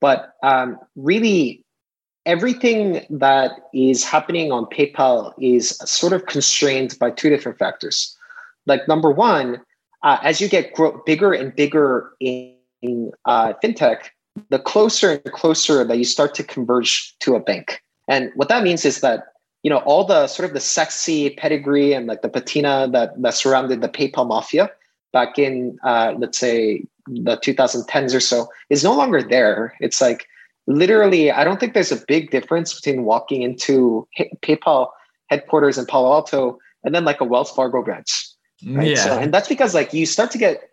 but 0.02 0.34
um, 0.42 0.78
really 0.96 1.64
everything 2.26 3.06
that 3.08 3.52
is 3.72 4.04
happening 4.04 4.50
on 4.52 4.66
PayPal 4.66 5.32
is 5.40 5.70
sort 5.78 6.12
of 6.12 6.26
constrained 6.26 6.98
by 6.98 7.10
two 7.10 7.30
different 7.30 7.56
factors. 7.56 8.14
Like 8.66 8.86
number 8.88 9.10
one, 9.12 9.62
uh, 10.02 10.18
as 10.22 10.40
you 10.40 10.48
get 10.48 10.74
grow, 10.74 11.00
bigger 11.06 11.32
and 11.32 11.54
bigger 11.54 12.10
in, 12.20 13.12
uh, 13.24 13.52
fintech, 13.62 14.08
the 14.48 14.58
closer 14.58 15.12
and 15.12 15.32
closer 15.32 15.84
that 15.84 15.96
you 15.96 16.04
start 16.04 16.34
to 16.34 16.42
converge 16.42 17.16
to 17.20 17.36
a 17.36 17.40
bank. 17.40 17.80
And 18.08 18.32
what 18.34 18.48
that 18.48 18.64
means 18.64 18.84
is 18.84 19.02
that 19.02 19.26
you 19.62 19.70
know 19.70 19.78
all 19.78 20.04
the 20.04 20.26
sort 20.26 20.48
of 20.48 20.54
the 20.54 20.60
sexy 20.60 21.30
pedigree 21.30 21.92
and 21.92 22.08
like 22.08 22.22
the 22.22 22.28
patina 22.28 22.88
that 22.92 23.10
that 23.22 23.34
surrounded 23.34 23.80
the 23.80 23.88
PayPal 23.88 24.26
mafia 24.26 24.68
back 25.12 25.38
in 25.38 25.78
uh, 25.84 26.14
let's 26.18 26.38
say 26.38 26.82
the 27.06 27.36
2010s 27.36 28.14
or 28.14 28.20
so 28.20 28.48
is 28.70 28.84
no 28.84 28.94
longer 28.94 29.22
there. 29.22 29.74
It's 29.80 30.00
like 30.00 30.26
literally, 30.66 31.30
I 31.30 31.44
don't 31.44 31.58
think 31.58 31.74
there's 31.74 31.92
a 31.92 32.02
big 32.06 32.30
difference 32.30 32.74
between 32.74 33.04
walking 33.04 33.42
into 33.42 34.06
PayPal 34.42 34.88
headquarters 35.28 35.78
in 35.78 35.86
Palo 35.86 36.12
Alto 36.12 36.58
and 36.84 36.94
then 36.94 37.04
like 37.04 37.20
a 37.20 37.24
Wells 37.24 37.50
Fargo 37.50 37.82
branch. 37.82 38.28
Right? 38.66 38.88
Yeah. 38.88 38.96
So, 38.96 39.18
and 39.18 39.34
that's 39.34 39.48
because 39.48 39.74
like 39.74 39.92
you 39.92 40.06
start 40.06 40.30
to 40.32 40.38
get 40.38 40.70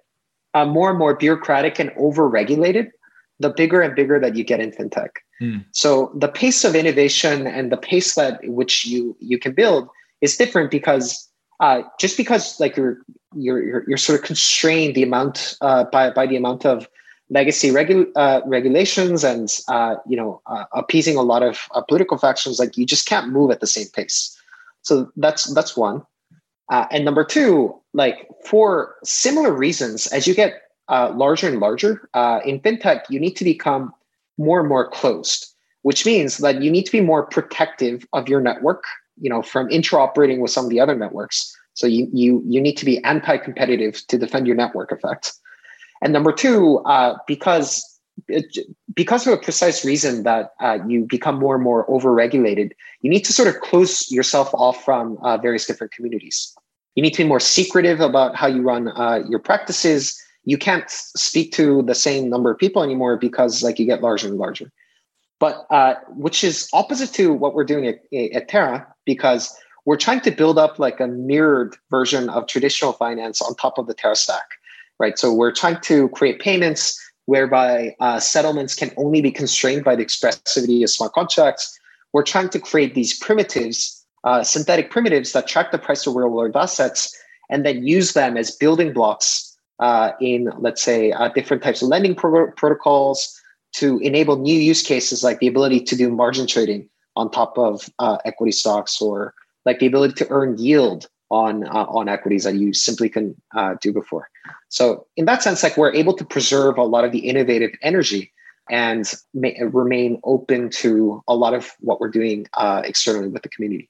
uh, 0.53 0.65
more 0.65 0.89
and 0.89 0.99
more 0.99 1.15
bureaucratic 1.15 1.79
and 1.79 1.91
over-regulated 1.97 2.91
the 3.39 3.49
bigger 3.49 3.81
and 3.81 3.95
bigger 3.95 4.19
that 4.19 4.35
you 4.35 4.43
get 4.43 4.59
in 4.59 4.71
fintech. 4.71 5.09
Mm. 5.41 5.65
So 5.71 6.11
the 6.15 6.27
pace 6.27 6.63
of 6.63 6.75
innovation 6.75 7.47
and 7.47 7.71
the 7.71 7.77
pace 7.77 8.15
that 8.15 8.41
which 8.43 8.85
you 8.85 9.15
you 9.19 9.39
can 9.39 9.53
build 9.53 9.87
is 10.21 10.35
different 10.35 10.69
because 10.69 11.28
uh, 11.59 11.81
just 11.99 12.17
because 12.17 12.59
like 12.59 12.77
you're, 12.77 12.99
you're 13.35 13.63
you're 13.63 13.83
you're 13.87 13.97
sort 13.97 14.19
of 14.19 14.25
constrained 14.25 14.95
the 14.95 15.03
amount 15.03 15.57
uh, 15.61 15.83
by 15.85 16.09
by 16.09 16.25
the 16.25 16.35
amount 16.35 16.65
of 16.65 16.87
legacy 17.29 17.69
regu- 17.69 18.09
uh, 18.15 18.41
regulations 18.45 19.23
and 19.23 19.59
uh, 19.67 19.95
you 20.07 20.17
know 20.17 20.41
uh, 20.47 20.65
appeasing 20.73 21.15
a 21.15 21.21
lot 21.21 21.43
of 21.43 21.67
uh, 21.75 21.81
political 21.81 22.17
factions 22.17 22.59
like 22.59 22.77
you 22.77 22.85
just 22.85 23.05
can't 23.05 23.29
move 23.29 23.51
at 23.51 23.59
the 23.59 23.67
same 23.67 23.87
pace. 23.93 24.37
So 24.81 25.11
that's 25.17 25.53
that's 25.53 25.75
one. 25.75 26.03
And 26.71 27.03
number 27.03 27.23
two, 27.23 27.75
like 27.93 28.27
for 28.45 28.95
similar 29.03 29.51
reasons, 29.51 30.05
as 30.07 30.27
you 30.27 30.35
get 30.35 30.61
larger 30.89 31.47
and 31.47 31.59
larger 31.59 32.07
in 32.45 32.59
fintech, 32.59 33.01
you 33.09 33.19
need 33.19 33.35
to 33.37 33.43
become 33.43 33.91
more 34.37 34.59
and 34.59 34.69
more 34.69 34.87
closed, 34.89 35.53
which 35.81 36.05
means 36.05 36.37
that 36.37 36.61
you 36.61 36.71
need 36.71 36.85
to 36.85 36.91
be 36.91 37.01
more 37.01 37.23
protective 37.23 38.05
of 38.13 38.29
your 38.29 38.39
network, 38.39 38.83
you 39.21 39.29
know, 39.29 39.41
from 39.41 39.67
interoperating 39.69 40.39
with 40.39 40.51
some 40.51 40.65
of 40.65 40.69
the 40.69 40.79
other 40.79 40.95
networks. 40.95 41.55
So 41.73 41.87
you 41.87 42.09
you 42.11 42.43
you 42.45 42.59
need 42.61 42.77
to 42.77 42.85
be 42.85 43.03
anti-competitive 43.03 44.05
to 44.07 44.17
defend 44.17 44.47
your 44.47 44.55
network 44.55 44.91
effect. 44.91 45.33
And 46.01 46.13
number 46.13 46.31
two, 46.31 46.79
uh, 46.79 47.17
because 47.27 47.85
because 48.93 49.25
of 49.25 49.33
a 49.33 49.37
precise 49.37 49.85
reason 49.85 50.23
that 50.23 50.51
uh, 50.59 50.79
you 50.85 51.05
become 51.05 51.39
more 51.39 51.55
and 51.55 51.63
more 51.63 51.89
over-regulated, 51.89 52.73
you 53.01 53.09
need 53.09 53.23
to 53.25 53.33
sort 53.33 53.47
of 53.47 53.61
close 53.61 54.11
yourself 54.11 54.49
off 54.53 54.83
from 54.83 55.17
uh, 55.21 55.37
various 55.37 55.65
different 55.65 55.93
communities. 55.93 56.53
You 56.95 57.03
need 57.03 57.11
to 57.11 57.23
be 57.23 57.27
more 57.27 57.39
secretive 57.39 58.01
about 58.01 58.35
how 58.35 58.47
you 58.47 58.61
run 58.61 58.89
uh, 58.89 59.21
your 59.29 59.39
practices. 59.39 60.21
You 60.43 60.57
can't 60.57 60.89
speak 60.89 61.53
to 61.53 61.81
the 61.83 61.95
same 61.95 62.29
number 62.29 62.51
of 62.51 62.57
people 62.57 62.83
anymore 62.83 63.15
because 63.17 63.63
like 63.63 63.79
you 63.79 63.85
get 63.85 64.01
larger 64.01 64.27
and 64.27 64.37
larger. 64.37 64.71
But 65.39 65.65
uh, 65.69 65.95
which 66.09 66.43
is 66.43 66.67
opposite 66.73 67.13
to 67.13 67.31
what 67.31 67.53
we're 67.53 67.63
doing 67.63 67.87
at, 67.87 67.99
at 68.33 68.49
Terra 68.49 68.85
because 69.13 69.55
we're 69.85 69.97
trying 69.97 70.21
to 70.21 70.31
build 70.31 70.57
up 70.59 70.77
like 70.77 70.99
a 70.99 71.07
mirrored 71.07 71.75
version 71.89 72.29
of 72.29 72.47
traditional 72.47 72.93
finance 72.93 73.41
on 73.41 73.55
top 73.55 73.77
of 73.77 73.87
the 73.87 73.93
Terra 73.93 74.15
stack, 74.15 74.47
right? 74.99 75.17
So 75.17 75.33
we're 75.33 75.51
trying 75.51 75.79
to 75.81 76.09
create 76.09 76.39
payments 76.39 76.83
whereby 77.25 77.95
uh, 77.99 78.19
settlements 78.19 78.75
can 78.75 78.91
only 78.97 79.21
be 79.21 79.31
constrained 79.31 79.83
by 79.83 79.95
the 79.95 80.05
expressivity 80.05 80.83
of 80.83 80.89
smart 80.89 81.13
contracts. 81.13 81.79
We're 82.13 82.23
trying 82.23 82.49
to 82.49 82.59
create 82.59 82.93
these 82.95 83.17
primitives 83.17 83.99
uh, 84.23 84.43
synthetic 84.43 84.91
primitives 84.91 85.31
that 85.33 85.47
track 85.47 85.71
the 85.71 85.77
price 85.77 86.05
of 86.05 86.15
real 86.15 86.29
world 86.29 86.55
assets 86.55 87.15
and 87.49 87.65
then 87.65 87.85
use 87.85 88.13
them 88.13 88.37
as 88.37 88.51
building 88.51 88.93
blocks 88.93 89.57
uh, 89.79 90.11
in, 90.19 90.51
let's 90.59 90.81
say, 90.81 91.11
uh, 91.13 91.29
different 91.29 91.63
types 91.63 91.81
of 91.81 91.87
lending 91.87 92.15
pro- 92.15 92.51
protocols 92.51 93.39
to 93.71 93.97
enable 93.99 94.35
new 94.37 94.59
use 94.59 94.83
cases 94.83 95.23
like 95.23 95.39
the 95.39 95.47
ability 95.47 95.79
to 95.79 95.95
do 95.95 96.09
margin 96.11 96.47
trading 96.47 96.89
on 97.19 97.29
top 97.29 97.57
of 97.57 97.73
uh, 98.05 98.17
equity 98.29 98.53
stocks 98.61 99.01
or 99.01 99.33
like 99.65 99.79
the 99.79 99.87
ability 99.91 100.13
to 100.21 100.25
earn 100.37 100.57
yield 100.57 101.01
on 101.29 101.53
uh, 101.77 101.97
on 101.97 102.09
equities 102.09 102.43
that 102.47 102.55
you 102.55 102.73
simply 102.73 103.09
can 103.15 103.25
uh, 103.59 103.75
do 103.81 103.93
before. 103.93 104.25
So 104.69 105.05
in 105.19 105.25
that 105.25 105.43
sense, 105.43 105.61
like 105.65 105.75
we're 105.77 105.93
able 105.93 106.15
to 106.21 106.25
preserve 106.25 106.77
a 106.77 106.87
lot 106.95 107.03
of 107.07 107.11
the 107.11 107.19
innovative 107.19 107.71
energy 107.81 108.31
and 108.71 109.03
may, 109.33 109.57
remain 109.63 110.19
open 110.23 110.69
to 110.69 111.23
a 111.27 111.35
lot 111.35 111.53
of 111.53 111.63
what 111.79 111.99
we're 111.99 112.15
doing 112.21 112.47
uh, 112.53 112.81
externally 112.85 113.27
with 113.27 113.43
the 113.43 113.49
community. 113.49 113.89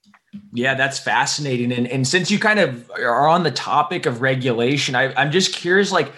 Yeah, 0.53 0.75
that's 0.75 0.99
fascinating. 0.99 1.71
And 1.71 1.87
and 1.87 2.07
since 2.07 2.31
you 2.31 2.39
kind 2.39 2.59
of 2.59 2.89
are 2.91 3.27
on 3.27 3.43
the 3.43 3.51
topic 3.51 4.05
of 4.05 4.21
regulation, 4.21 4.95
I, 4.95 5.13
I'm 5.19 5.31
just 5.31 5.55
curious, 5.55 5.91
like, 5.91 6.11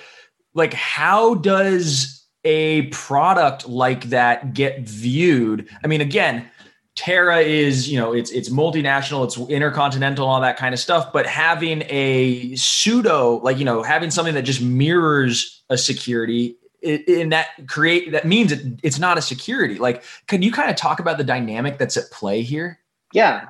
like 0.53 0.73
how 0.73 1.35
does 1.35 2.25
a 2.43 2.87
product 2.87 3.69
like 3.69 4.05
that 4.05 4.53
get 4.53 4.81
viewed? 4.81 5.69
I 5.83 5.87
mean, 5.87 6.01
again, 6.01 6.49
Terra 6.95 7.39
is, 7.39 7.89
you 7.89 7.97
know, 7.97 8.13
it's 8.13 8.31
it's 8.31 8.49
multinational, 8.49 9.23
it's 9.23 9.37
intercontinental, 9.49 10.27
all 10.27 10.41
that 10.41 10.57
kind 10.57 10.73
of 10.73 10.79
stuff. 10.79 11.13
But 11.13 11.25
having 11.25 11.83
a 11.87 12.55
pseudo, 12.55 13.37
like 13.43 13.57
you 13.57 13.65
know, 13.65 13.81
having 13.81 14.11
something 14.11 14.33
that 14.35 14.43
just 14.43 14.61
mirrors 14.61 15.63
a 15.69 15.77
security 15.77 16.57
in 16.81 17.29
that 17.29 17.47
create 17.67 18.11
that 18.11 18.25
means 18.25 18.51
it, 18.51 18.79
it's 18.83 18.99
not 18.99 19.17
a 19.17 19.21
security. 19.21 19.75
Like, 19.75 20.03
can 20.27 20.41
you 20.41 20.51
kind 20.51 20.69
of 20.69 20.75
talk 20.75 20.99
about 20.99 21.17
the 21.17 21.23
dynamic 21.23 21.77
that's 21.77 21.95
at 21.95 22.09
play 22.11 22.41
here? 22.41 22.79
Yeah. 23.13 23.47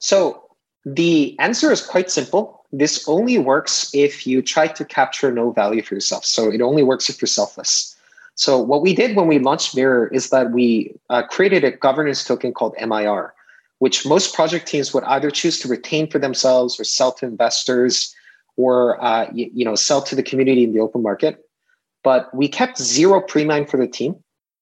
So 0.00 0.48
the 0.84 1.38
answer 1.38 1.72
is 1.72 1.80
quite 1.80 2.10
simple. 2.10 2.64
This 2.72 3.08
only 3.08 3.38
works 3.38 3.90
if 3.94 4.26
you 4.26 4.42
try 4.42 4.66
to 4.68 4.84
capture 4.84 5.32
no 5.32 5.52
value 5.52 5.82
for 5.82 5.94
yourself. 5.94 6.24
So 6.24 6.50
it 6.50 6.60
only 6.60 6.82
works 6.82 7.08
if 7.08 7.22
you're 7.22 7.26
selfless. 7.26 7.93
So 8.36 8.58
what 8.58 8.82
we 8.82 8.94
did 8.94 9.16
when 9.16 9.28
we 9.28 9.38
launched 9.38 9.76
Mirror 9.76 10.08
is 10.08 10.30
that 10.30 10.50
we 10.50 10.94
uh, 11.08 11.22
created 11.22 11.64
a 11.64 11.70
governance 11.70 12.24
token 12.24 12.52
called 12.52 12.74
MIR, 12.80 13.32
which 13.78 14.06
most 14.06 14.34
project 14.34 14.66
teams 14.66 14.92
would 14.92 15.04
either 15.04 15.30
choose 15.30 15.60
to 15.60 15.68
retain 15.68 16.10
for 16.10 16.18
themselves 16.18 16.78
or 16.78 16.84
sell 16.84 17.12
to 17.12 17.26
investors 17.26 18.14
or 18.56 19.02
uh, 19.02 19.28
you, 19.32 19.50
you 19.54 19.64
know 19.64 19.74
sell 19.74 20.02
to 20.02 20.14
the 20.14 20.22
community 20.22 20.64
in 20.64 20.72
the 20.72 20.80
open 20.80 21.02
market. 21.02 21.44
But 22.02 22.34
we 22.34 22.48
kept 22.48 22.78
zero 22.78 23.20
pre-mine 23.20 23.66
for 23.66 23.78
the 23.78 23.88
team. 23.88 24.16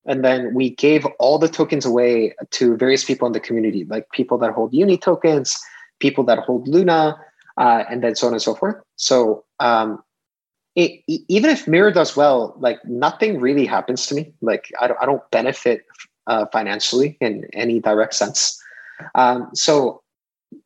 And 0.05 0.25
then 0.25 0.53
we 0.53 0.71
gave 0.71 1.07
all 1.21 1.39
the 1.39 1.49
tokens 1.49 1.87
away 1.87 2.35
to 2.51 2.77
various 2.77 3.05
people 3.05 3.27
in 3.27 3.33
the 3.33 3.41
community, 3.41 3.85
like 3.85 4.11
people 4.11 4.37
that 4.39 4.53
hold 4.53 4.75
Uni 4.75 4.99
tokens, 4.99 5.57
people 6.01 6.25
that 6.25 6.41
hold 6.41 6.67
Luna, 6.67 7.17
uh, 7.57 7.85
and 7.89 8.03
then 8.03 8.17
so 8.17 8.27
on 8.27 8.33
and 8.33 8.43
so 8.43 8.55
forth. 8.55 8.77
So 8.97 9.45
um, 9.61 10.03
it, 10.75 11.03
even 11.07 11.51
if 11.51 11.69
Mirror 11.69 11.93
does 11.93 12.17
well, 12.17 12.55
like 12.59 12.83
nothing 12.85 13.41
really 13.41 13.67
happens 13.67 14.07
to 14.07 14.15
me. 14.15 14.33
Like 14.41 14.73
I 14.81 14.89
don't, 14.89 14.99
I 15.03 15.07
don't 15.07 15.23
benefit 15.31 15.85
uh, 16.27 16.47
financially 16.47 17.17
in 17.21 17.47
any 17.53 17.81
direct 17.81 18.15
sense. 18.15 18.61
Um, 19.15 19.51
so 19.55 20.03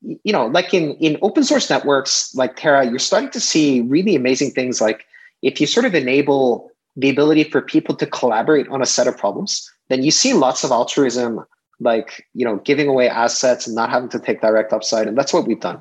you 0.03 0.33
know, 0.33 0.47
like 0.47 0.73
in 0.75 0.95
in 0.95 1.19
open 1.23 1.45
source 1.45 1.71
networks 1.71 2.35
like 2.35 2.57
Terra, 2.57 2.87
you're 2.89 2.99
starting 2.99 3.31
to 3.31 3.41
see 3.41 3.81
really 3.83 4.15
amazing 4.15 4.51
things. 4.51 4.81
Like 4.81 5.07
if 5.43 5.61
you 5.61 5.67
sort 5.67 5.87
of 5.87 5.95
enable 5.95 6.71
the 6.97 7.11
ability 7.11 7.45
for 7.45 7.61
people 7.61 7.95
to 7.97 8.07
collaborate 8.07 8.69
on 8.69 8.83
a 8.83 8.87
set 8.87 9.07
of 9.07 9.17
problems, 9.17 9.71
then 9.89 10.03
you 10.03 10.11
see 10.11 10.33
lots 10.33 10.65
of 10.65 10.71
altruism, 10.71 11.45
like 11.81 12.27
you 12.35 12.45
know, 12.45 12.57
giving 12.57 12.89
away 12.89 13.09
assets 13.09 13.67
and 13.67 13.75
not 13.75 13.91
having 13.91 14.09
to 14.11 14.21
take 14.21 14.41
direct 14.41 14.73
upside, 14.73 15.09
and 15.09 15.19
that's 15.19 15.33
what 15.33 15.47
we've 15.47 15.61
done 15.61 15.81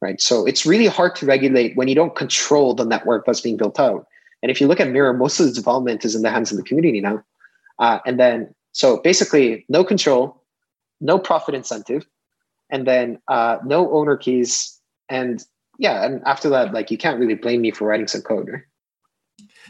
right? 0.00 0.20
So 0.20 0.46
it's 0.46 0.64
really 0.64 0.86
hard 0.86 1.14
to 1.16 1.26
regulate 1.26 1.76
when 1.76 1.88
you 1.88 1.94
don't 1.94 2.16
control 2.16 2.74
the 2.74 2.84
network 2.84 3.26
that's 3.26 3.40
being 3.40 3.56
built 3.56 3.78
out. 3.78 4.06
And 4.42 4.50
if 4.50 4.60
you 4.60 4.66
look 4.66 4.80
at 4.80 4.88
Mirror, 4.88 5.14
most 5.14 5.38
of 5.38 5.46
the 5.46 5.52
development 5.52 6.04
is 6.04 6.14
in 6.14 6.22
the 6.22 6.30
hands 6.30 6.50
of 6.50 6.56
the 6.56 6.64
community 6.64 7.00
now. 7.00 7.22
Uh, 7.78 7.98
and 8.06 8.18
then, 8.18 8.54
so 8.72 8.98
basically, 8.98 9.64
no 9.68 9.84
control, 9.84 10.42
no 11.00 11.18
profit 11.18 11.54
incentive, 11.54 12.06
and 12.70 12.86
then 12.86 13.18
uh, 13.28 13.58
no 13.64 13.90
owner 13.92 14.16
keys. 14.16 14.78
And 15.08 15.44
yeah, 15.78 16.04
and 16.04 16.22
after 16.24 16.48
that, 16.50 16.72
like 16.72 16.90
you 16.90 16.98
can't 16.98 17.18
really 17.18 17.34
blame 17.34 17.62
me 17.62 17.70
for 17.70 17.86
writing 17.86 18.06
some 18.06 18.22
code, 18.22 18.48
right? 18.48 18.62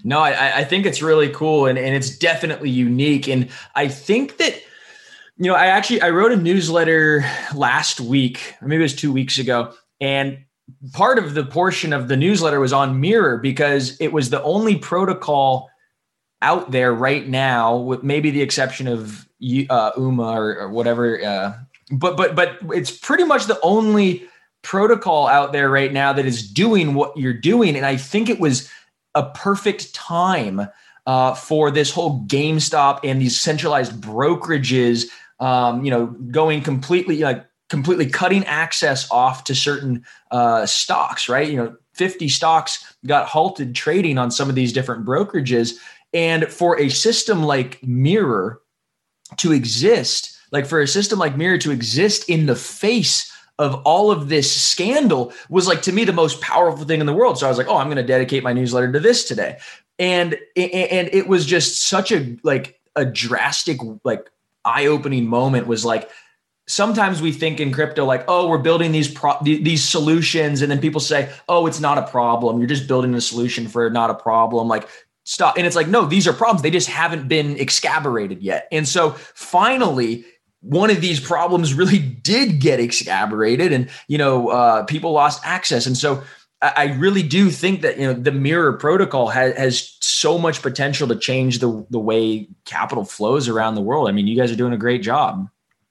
No, 0.04 0.20
I, 0.20 0.58
I 0.58 0.64
think 0.64 0.87
it's 0.87 1.02
really 1.02 1.28
cool 1.30 1.66
and, 1.66 1.78
and 1.78 1.94
it's 1.94 2.16
definitely 2.16 2.70
unique. 2.70 3.28
And 3.28 3.49
I 3.75 3.88
think 3.88 4.38
that, 4.38 4.54
you 5.37 5.50
know, 5.50 5.54
I 5.54 5.66
actually 5.66 6.00
I 6.02 6.10
wrote 6.10 6.32
a 6.32 6.37
newsletter 6.37 7.25
last 7.54 8.00
week, 8.00 8.54
maybe 8.62 8.76
it 8.76 8.82
was 8.82 8.94
two 8.94 9.12
weeks 9.12 9.38
ago, 9.38 9.72
and 10.00 10.38
part 10.92 11.19
of 11.19 11.35
the 11.35 11.45
portion 11.45 11.92
of 11.92 12.09
the 12.09 12.16
newsletter 12.16 12.61
was 12.61 12.73
on 12.73 13.00
Mirror 13.00 13.38
because 13.38 14.00
it 14.00 14.12
was 14.12 14.30
the 14.30 14.42
only 14.42 14.76
protocol 14.76 15.69
out 16.42 16.71
there 16.71 16.92
right 16.95 17.28
now, 17.28 17.76
with 17.76 18.02
maybe 18.02 18.30
the 18.30 18.42
exception 18.42 18.88
of 18.88 19.28
uh, 19.69 19.90
UMA 19.97 20.23
or, 20.23 20.59
or 20.59 20.70
whatever. 20.70 21.22
Uh, 21.22 21.55
but 21.92 22.16
but 22.16 22.35
but 22.35 22.59
it's 22.72 22.90
pretty 22.90 23.24
much 23.24 23.46
the 23.46 23.61
only 23.62 24.24
protocol 24.62 25.27
out 25.27 25.53
there 25.53 25.68
right 25.68 25.92
now 25.92 26.12
that 26.12 26.27
is 26.27 26.48
doing 26.48 26.94
what 26.94 27.16
you're 27.16 27.35
doing, 27.35 27.77
and 27.77 27.85
I 27.85 27.96
think 27.96 28.29
it 28.29 28.40
was 28.40 28.70
a 29.14 29.29
perfect 29.31 29.92
time 29.94 30.68
uh, 31.07 31.35
for 31.35 31.70
this 31.70 31.90
whole 31.90 32.24
GameStop 32.27 33.01
and 33.03 33.20
these 33.20 33.40
centralized 33.40 34.01
brokerages. 34.01 35.07
Um, 35.40 35.85
you 35.85 35.90
know, 35.90 36.07
going 36.07 36.62
completely 36.62 37.20
like 37.20 37.46
completely 37.70 38.06
cutting 38.06 38.44
access 38.44 39.11
off 39.11 39.44
to 39.44 39.54
certain 39.54 40.04
uh, 40.30 40.66
stocks, 40.66 41.28
right? 41.28 41.48
You 41.48 41.56
know, 41.56 41.76
50 41.94 42.28
stocks 42.28 42.94
got 43.06 43.26
halted 43.26 43.74
trading 43.74 44.18
on 44.18 44.30
some 44.30 44.48
of 44.48 44.54
these 44.54 44.72
different 44.72 45.06
brokerages. 45.06 45.74
And 46.12 46.48
for 46.48 46.78
a 46.78 46.88
system 46.88 47.44
like 47.44 47.83
Mirror 47.87 48.61
to 49.37 49.52
exist, 49.52 50.37
like 50.50 50.66
for 50.66 50.80
a 50.80 50.88
system 50.88 51.18
like 51.18 51.37
Mirror 51.37 51.59
to 51.59 51.70
exist 51.70 52.28
in 52.28 52.46
the 52.46 52.56
face 52.56 53.33
of 53.59 53.74
all 53.85 54.11
of 54.11 54.28
this 54.28 54.50
scandal 54.50 55.33
was 55.50 55.68
like 55.68 55.83
to 55.83 55.92
me 55.92 56.04
the 56.04 56.12
most 56.12 56.40
powerful 56.40 56.85
thing 56.85 57.00
in 57.00 57.06
the 57.06 57.12
world. 57.12 57.38
So 57.38 57.46
I 57.46 57.50
was 57.50 57.59
like, 57.59 57.68
oh, 57.68 57.76
I'm 57.76 57.87
going 57.87 57.98
to 57.98 58.02
dedicate 58.02 58.42
my 58.42 58.52
newsletter 58.52 58.90
to 58.90 59.00
this 59.00 59.24
today. 59.24 59.59
And 59.98 60.33
and 60.56 61.11
it 61.12 61.28
was 61.28 61.44
just 61.44 61.87
such 61.87 62.11
a 62.11 62.37
like 62.42 62.80
a 62.96 63.04
drastic 63.04 63.78
like 64.02 64.30
eye-opening 64.64 65.26
moment 65.26 65.66
was 65.66 65.85
like 65.85 66.11
sometimes 66.70 67.20
we 67.20 67.33
think 67.33 67.59
in 67.61 67.72
crypto 67.72 68.04
like 68.04 68.24
oh 68.28 68.48
we're 68.48 68.59
building 68.59 68.92
these 68.92 69.11
pro- 69.11 69.38
these 69.42 69.87
solutions. 69.87 70.62
And 70.62 70.70
then 70.70 70.80
people 70.80 71.00
say 71.00 71.30
oh 71.48 71.66
it's 71.66 71.80
not 71.80 71.98
a 71.98 72.06
problem. 72.06 72.59
You're 72.59 72.68
just 72.68 72.87
building 72.87 73.14
a 73.14 73.20
solution 73.20 73.68
for 73.68 73.90
not 73.90 74.11
a 74.11 74.14
problem. 74.14 74.68
Like 74.68 74.88
stop. 75.24 75.56
And 75.56 75.66
it's 75.66 75.76
like 75.76 75.88
no 75.88 76.06
these 76.06 76.26
are 76.26 76.33
problems. 76.33 76.62
They 76.62 76.70
just 76.70 76.88
haven't 76.88 77.28
been 77.28 77.59
excavated 77.59 78.42
yet. 78.42 78.68
And 78.70 78.87
so 78.87 79.11
finally 79.35 80.24
one 80.62 80.90
of 80.90 81.00
these 81.00 81.20
problems 81.20 81.74
really 81.74 81.98
did 82.22 82.61
get 82.61 82.80
excavated 82.80 83.72
and 83.72 83.90
you 84.09 84.18
know 84.18 84.48
uh, 84.48 84.85
people 84.85 85.12
lost 85.12 85.40
access. 85.44 85.87
And 85.87 85.96
so 85.96 86.22
I 86.62 86.94
really 86.98 87.22
do 87.22 87.48
think 87.48 87.80
that 87.80 87.98
you 87.98 88.06
know 88.06 88.12
the 88.12 88.33
mirror 88.33 88.74
protocol 88.74 89.28
has, 89.28 89.56
has 89.56 89.96
so 90.00 90.37
much 90.37 90.61
potential 90.61 91.09
to 91.09 91.16
change 91.16 91.59
the 91.59 91.87
the 91.88 91.98
way 91.98 92.48
capital 92.66 93.04
flows 93.04 93.48
around 93.48 93.76
the 93.76 93.80
world. 93.80 94.09
I 94.09 94.12
mean, 94.12 94.26
you 94.26 94.37
guys 94.37 94.52
are 94.52 94.56
doing 94.56 94.74
a 94.74 94.78
great 94.78 95.02
job. 95.02 95.48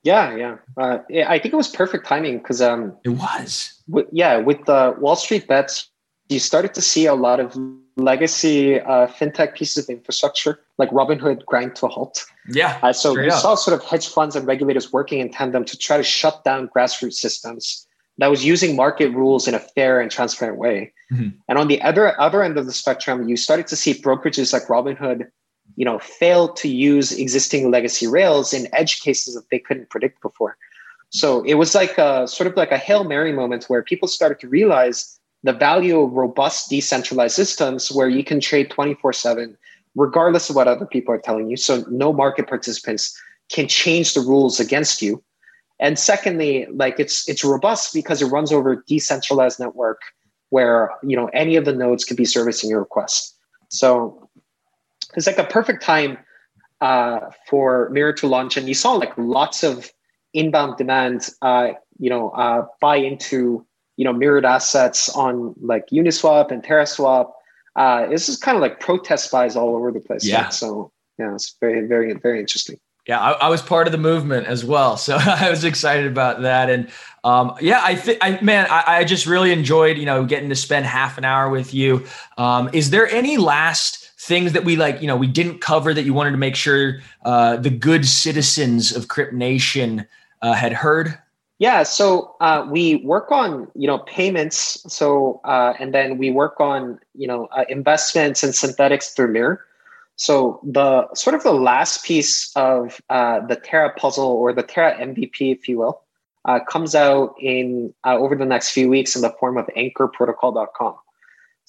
Yeah, 0.10 0.36
yeah. 0.36 0.56
Uh, 0.76 0.98
yeah 1.10 1.30
I 1.30 1.40
think 1.40 1.54
it 1.54 1.58
was 1.58 1.68
perfect 1.68 2.06
timing 2.06 2.40
because 2.40 2.62
um, 2.62 2.96
it 3.04 3.10
was. 3.10 3.74
W- 3.88 4.08
yeah, 4.12 4.38
with 4.38 4.66
the 4.66 4.96
Wall 5.00 5.16
Street 5.16 5.48
bets, 5.48 5.90
you 6.30 6.40
started 6.40 6.74
to 6.74 6.82
see 6.82 7.06
a 7.06 7.16
lot 7.16 7.40
of 7.40 7.58
legacy 7.96 8.80
uh, 8.80 9.08
fintech 9.08 9.56
pieces 9.56 9.84
of 9.84 9.90
infrastructure, 9.90 10.60
like 10.78 10.90
Robinhood, 10.90 11.46
grind 11.46 11.76
to 11.78 11.86
a 11.88 11.90
halt. 11.90 12.26
Yeah. 12.52 12.80
Uh, 12.82 12.94
so 12.94 13.14
we 13.14 13.30
up. 13.30 13.40
saw 13.40 13.56
sort 13.56 13.80
of 13.80 13.86
hedge 13.86 14.08
funds 14.08 14.36
and 14.36 14.48
regulators 14.48 14.92
working 14.92 15.20
in 15.20 15.30
tandem 15.30 15.66
to 15.66 15.78
try 15.78 15.98
to 15.98 16.04
shut 16.04 16.44
down 16.44 16.70
grassroots 16.70 17.14
systems 17.26 17.86
that 18.20 18.30
was 18.30 18.46
using 18.46 18.76
market 18.76 19.10
rules 19.14 19.48
in 19.48 19.54
a 19.56 19.60
fair 19.60 20.00
and 20.02 20.12
transparent 20.12 20.58
way. 20.58 20.94
Mm-hmm. 21.12 21.30
And 21.48 21.58
on 21.58 21.68
the 21.68 21.82
other 21.82 22.20
other 22.20 22.44
end 22.44 22.58
of 22.58 22.66
the 22.66 22.74
spectrum, 22.74 23.28
you 23.28 23.38
started 23.38 23.68
to 23.68 23.76
see 23.76 23.94
brokerages 23.94 24.54
like 24.54 24.64
Robinhood 24.68 25.30
you 25.76 25.86
know, 25.86 26.00
failed 26.00 26.56
to 26.58 26.68
use 26.68 27.12
existing 27.12 27.72
legacy 27.72 28.08
rails 28.08 28.54
in 28.54 28.68
edge 28.74 29.02
cases 29.02 29.36
that 29.36 29.50
they 29.50 29.60
couldn't 29.60 29.90
predict 29.90 30.22
before. 30.22 30.58
So 31.10 31.44
it 31.44 31.56
was 31.56 31.74
like 31.74 31.98
a 31.98 32.28
sort 32.28 32.48
of 32.48 32.56
like 32.56 32.72
a 32.72 32.78
Hail 32.78 33.04
Mary 33.04 33.34
moment 33.34 33.66
where 33.66 33.82
people 33.82 34.08
started 34.08 34.40
to 34.42 34.48
realize 34.48 35.20
the 35.44 35.54
value 35.54 36.00
of 36.00 36.12
robust 36.14 36.70
decentralized 36.70 37.36
systems 37.36 37.92
where 37.92 38.10
you 38.10 38.24
can 38.24 38.40
trade 38.40 38.70
24 38.70 39.14
7, 39.14 39.58
regardless 39.96 40.50
of 40.50 40.56
what 40.56 40.68
other 40.68 40.86
people 40.86 41.14
are 41.14 41.20
telling 41.20 41.50
you. 41.50 41.58
So 41.58 41.84
no 41.90 42.14
market 42.14 42.48
participants 42.48 43.20
can 43.50 43.68
change 43.68 44.14
the 44.14 44.22
rules 44.22 44.60
against 44.60 45.02
you. 45.02 45.24
And 45.80 45.98
secondly, 45.98 46.68
like 46.72 47.00
it's 47.00 47.28
it's 47.28 47.44
robust 47.44 47.94
because 47.94 48.22
it 48.22 48.28
runs 48.28 48.52
over 48.52 48.74
a 48.74 48.84
decentralized 48.86 49.60
network 49.60 50.02
where 50.50 50.92
you 51.04 51.16
know 51.16 51.28
any 51.34 51.56
of 51.56 51.66
the 51.66 51.74
nodes 51.74 52.04
could 52.04 52.18
be 52.18 52.26
servicing 52.26 52.70
your 52.70 52.80
request. 52.80 53.36
So 53.70 54.29
it's 55.16 55.28
like 55.28 55.38
a 55.38 55.44
perfect 55.44 55.84
time 55.84 56.18
uh, 56.82 57.20
for 57.48 57.90
Mirror 57.90 58.14
to 58.14 58.28
launch, 58.28 58.58
and 58.58 58.68
you 58.68 58.74
saw 58.74 58.94
like 58.94 59.14
lots 59.18 59.64
of 59.64 59.90
inbound 60.34 60.78
demand. 60.78 61.30
Uh, 61.42 61.72
you 61.98 62.10
know, 62.10 62.30
uh, 62.32 62.66
buy 62.82 62.96
into 62.96 63.66
you 63.98 64.06
know 64.06 64.14
mirrored 64.14 64.46
assets 64.46 65.10
on 65.10 65.54
like 65.62 65.88
Uniswap 65.92 66.52
and 66.52 66.64
TerraSwap. 66.64 67.32
Uh, 67.76 68.08
this 68.08 68.30
is 68.30 68.38
kind 68.38 68.56
of 68.56 68.62
like 68.62 68.80
protest 68.80 69.32
buys 69.32 69.56
all 69.56 69.76
over 69.76 69.92
the 69.92 70.00
place. 70.00 70.26
Yeah. 70.26 70.44
Right? 70.44 70.54
So 70.54 70.92
yeah, 71.18 71.34
it's 71.36 71.56
very 71.60 71.86
very 71.88 72.14
very 72.14 72.40
interesting. 72.40 72.80
Yeah, 73.08 73.20
I, 73.20 73.32
I, 73.32 73.50
was 73.50 73.64
part 73.64 73.88
of 73.88 73.92
the 73.92 73.98
movement 73.98 74.46
as 74.46 74.64
well, 74.64 74.96
so 74.96 75.18
I 75.20 75.50
was 75.50 75.64
excited 75.64 76.06
about 76.06 76.42
that. 76.42 76.70
And 76.70 76.90
um, 77.24 77.56
yeah, 77.60 77.82
I 77.84 77.96
think, 77.96 78.20
I 78.22 78.40
man, 78.42 78.68
I, 78.70 78.84
I, 79.00 79.04
just 79.04 79.26
really 79.26 79.52
enjoyed 79.52 79.98
you 79.98 80.06
know 80.06 80.26
getting 80.26 80.50
to 80.50 80.56
spend 80.56 80.86
half 80.86 81.18
an 81.18 81.26
hour 81.26 81.50
with 81.50 81.74
you. 81.74 82.06
Um, 82.38 82.70
is 82.72 82.92
there 82.92 83.10
any 83.10 83.38
last 83.38 83.99
things 84.20 84.54
that 84.54 84.66
we 84.66 84.76
like, 84.76 85.02
you 85.02 85.08
know, 85.08 85.16
we 85.16 85.28
didn't 85.28 85.60
cover 85.60 85.94
that 85.94 86.04
you 86.04 86.14
wanted 86.14 86.32
to 86.32 86.38
make 86.38 86.56
sure 86.56 87.00
uh, 87.24 87.56
the 87.56 87.70
good 87.70 88.06
citizens 88.06 88.96
of 88.96 89.08
Crypt 89.08 89.34
Nation 89.34 90.06
uh, 90.42 90.54
had 90.54 90.74
heard? 90.74 91.18
Yeah, 91.58 91.84
so 91.84 92.36
uh, 92.40 92.66
we 92.70 92.98
work 92.98 93.32
on 93.32 93.68
you 93.76 93.86
know 93.86 94.00
payments. 94.00 94.82
So 94.92 95.42
uh, 95.44 95.74
and 95.78 95.94
then 95.94 96.18
we 96.18 96.32
work 96.32 96.60
on 96.60 97.00
you 97.16 97.28
know 97.28 97.48
uh, 97.48 97.66
investments 97.68 98.44
and 98.44 98.56
synthetics 98.56 99.10
through 99.14 99.34
Mirror. 99.34 99.66
So 100.16 100.62
the 100.64 101.14
sort 101.14 101.36
of 101.36 101.44
the 101.44 101.54
last 101.54 102.04
piece 102.06 102.52
of 102.56 103.02
uh, 103.10 103.46
the 103.46 103.58
Terra 103.58 103.94
puzzle 103.94 104.28
or 104.28 104.54
the 104.54 104.64
Terra 104.64 104.98
MVP, 104.98 105.54
if 105.54 105.68
you 105.68 105.80
will, 105.80 106.02
uh, 106.46 106.60
comes 106.70 106.96
out 106.96 107.36
in 107.40 107.94
uh, 108.06 108.18
over 108.18 108.36
the 108.36 108.46
next 108.46 108.72
few 108.72 108.90
weeks 108.90 109.16
in 109.16 109.22
the 109.22 109.30
form 109.40 109.58
of 109.58 109.68
AnchorProtocol.com. 109.78 110.96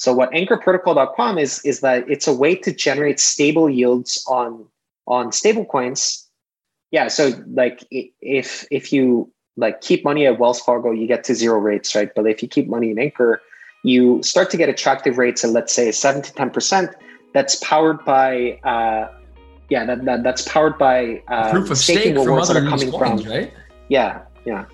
So 0.00 0.14
what 0.14 0.30
AnchorProtocol.com 0.30 1.36
is 1.36 1.62
is 1.62 1.80
that 1.80 2.08
it's 2.08 2.26
a 2.26 2.32
way 2.32 2.54
to 2.54 2.72
generate 2.72 3.20
stable 3.20 3.68
yields 3.68 4.24
on 4.26 4.64
on 5.06 5.30
stable 5.30 5.66
coins. 5.66 6.26
Yeah, 6.90 7.08
so 7.08 7.32
like 7.52 7.86
if 7.90 8.66
if 8.70 8.94
you 8.94 9.30
like 9.58 9.82
keep 9.82 10.02
money 10.02 10.26
at 10.26 10.38
Wells 10.38 10.58
Fargo, 10.58 10.90
you 10.90 11.06
get 11.06 11.22
to 11.24 11.34
zero 11.34 11.58
rates, 11.58 11.94
right? 11.94 12.10
But 12.16 12.26
if 12.26 12.42
you 12.42 12.48
keep 12.48 12.66
money 12.66 12.90
in 12.90 12.98
Anchor, 12.98 13.42
you 13.82 14.22
start 14.22 14.48
to 14.52 14.56
get 14.56 14.70
attractive 14.70 15.18
rates 15.18 15.44
at 15.44 15.50
let's 15.50 15.74
say 15.74 15.92
seven 15.92 16.22
to 16.22 16.32
ten 16.32 16.48
percent. 16.48 16.96
That's 17.34 17.56
powered 17.56 18.02
by 18.06 18.58
uh, 18.64 19.12
yeah, 19.68 19.84
that, 19.84 20.06
that 20.06 20.22
that's 20.22 20.48
powered 20.48 20.78
by 20.78 21.22
uh, 21.28 21.50
proof 21.50 21.70
of 21.70 21.76
stake 21.76 22.14
from 22.14 22.38
other 22.38 22.54
that 22.54 22.64
are 22.64 22.70
coming 22.70 22.90
coins, 22.90 23.24
from 23.24 23.32
right. 23.32 23.52
Yeah, 23.90 24.22
yeah. 24.46 24.64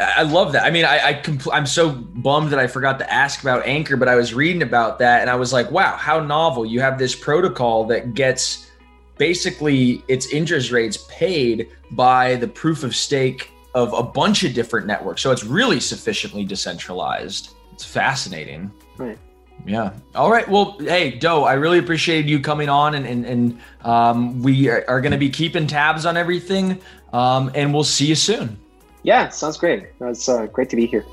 I 0.00 0.22
love 0.22 0.52
that. 0.52 0.64
I 0.64 0.70
mean, 0.70 0.84
I, 0.84 1.08
I 1.08 1.14
compl- 1.14 1.52
I'm 1.52 1.66
so 1.66 1.90
bummed 1.90 2.52
that 2.52 2.58
I 2.58 2.66
forgot 2.66 2.98
to 3.00 3.12
ask 3.12 3.42
about 3.42 3.66
Anchor, 3.66 3.96
but 3.96 4.08
I 4.08 4.14
was 4.14 4.32
reading 4.32 4.62
about 4.62 4.98
that 5.00 5.20
and 5.20 5.28
I 5.28 5.34
was 5.34 5.52
like, 5.52 5.70
wow, 5.70 5.96
how 5.96 6.20
novel! 6.20 6.64
You 6.64 6.80
have 6.80 6.98
this 6.98 7.14
protocol 7.14 7.84
that 7.86 8.14
gets 8.14 8.70
basically 9.18 10.02
its 10.08 10.32
interest 10.32 10.70
rates 10.70 11.06
paid 11.10 11.68
by 11.90 12.36
the 12.36 12.48
proof 12.48 12.82
of 12.82 12.96
stake 12.96 13.50
of 13.74 13.92
a 13.92 14.02
bunch 14.02 14.42
of 14.44 14.54
different 14.54 14.86
networks. 14.86 15.20
So 15.20 15.30
it's 15.30 15.44
really 15.44 15.78
sufficiently 15.80 16.44
decentralized. 16.44 17.54
It's 17.72 17.84
fascinating. 17.84 18.72
Right. 18.96 19.18
Yeah. 19.66 19.92
All 20.14 20.30
right. 20.30 20.48
Well, 20.48 20.78
hey, 20.78 21.10
Do, 21.10 21.42
I 21.42 21.52
really 21.52 21.78
appreciated 21.78 22.30
you 22.30 22.40
coming 22.40 22.70
on, 22.70 22.94
and 22.94 23.06
and, 23.06 23.26
and 23.26 23.60
um, 23.82 24.42
we 24.42 24.68
are, 24.70 24.84
are 24.88 25.00
going 25.02 25.12
to 25.12 25.18
be 25.18 25.28
keeping 25.28 25.66
tabs 25.66 26.06
on 26.06 26.16
everything, 26.16 26.80
um, 27.12 27.50
and 27.54 27.74
we'll 27.74 27.84
see 27.84 28.06
you 28.06 28.14
soon. 28.14 28.58
Yeah, 29.02 29.28
sounds 29.30 29.56
great. 29.56 29.86
It's 30.00 30.28
uh, 30.28 30.46
great 30.46 30.68
to 30.70 30.76
be 30.76 30.86
here. 30.86 31.04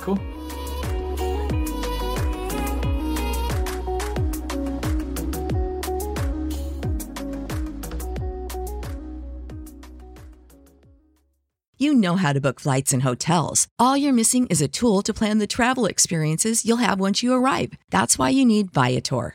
Cool. 0.00 0.18
You 11.78 11.92
know 11.92 12.16
how 12.16 12.32
to 12.32 12.40
book 12.40 12.58
flights 12.58 12.94
and 12.94 13.02
hotels. 13.02 13.68
All 13.78 13.98
you're 13.98 14.12
missing 14.12 14.46
is 14.46 14.62
a 14.62 14.68
tool 14.68 15.02
to 15.02 15.12
plan 15.12 15.38
the 15.38 15.46
travel 15.46 15.84
experiences 15.84 16.64
you'll 16.64 16.78
have 16.78 16.98
once 16.98 17.22
you 17.22 17.34
arrive. 17.34 17.74
That's 17.90 18.18
why 18.18 18.30
you 18.30 18.46
need 18.46 18.72
Viator. 18.72 19.34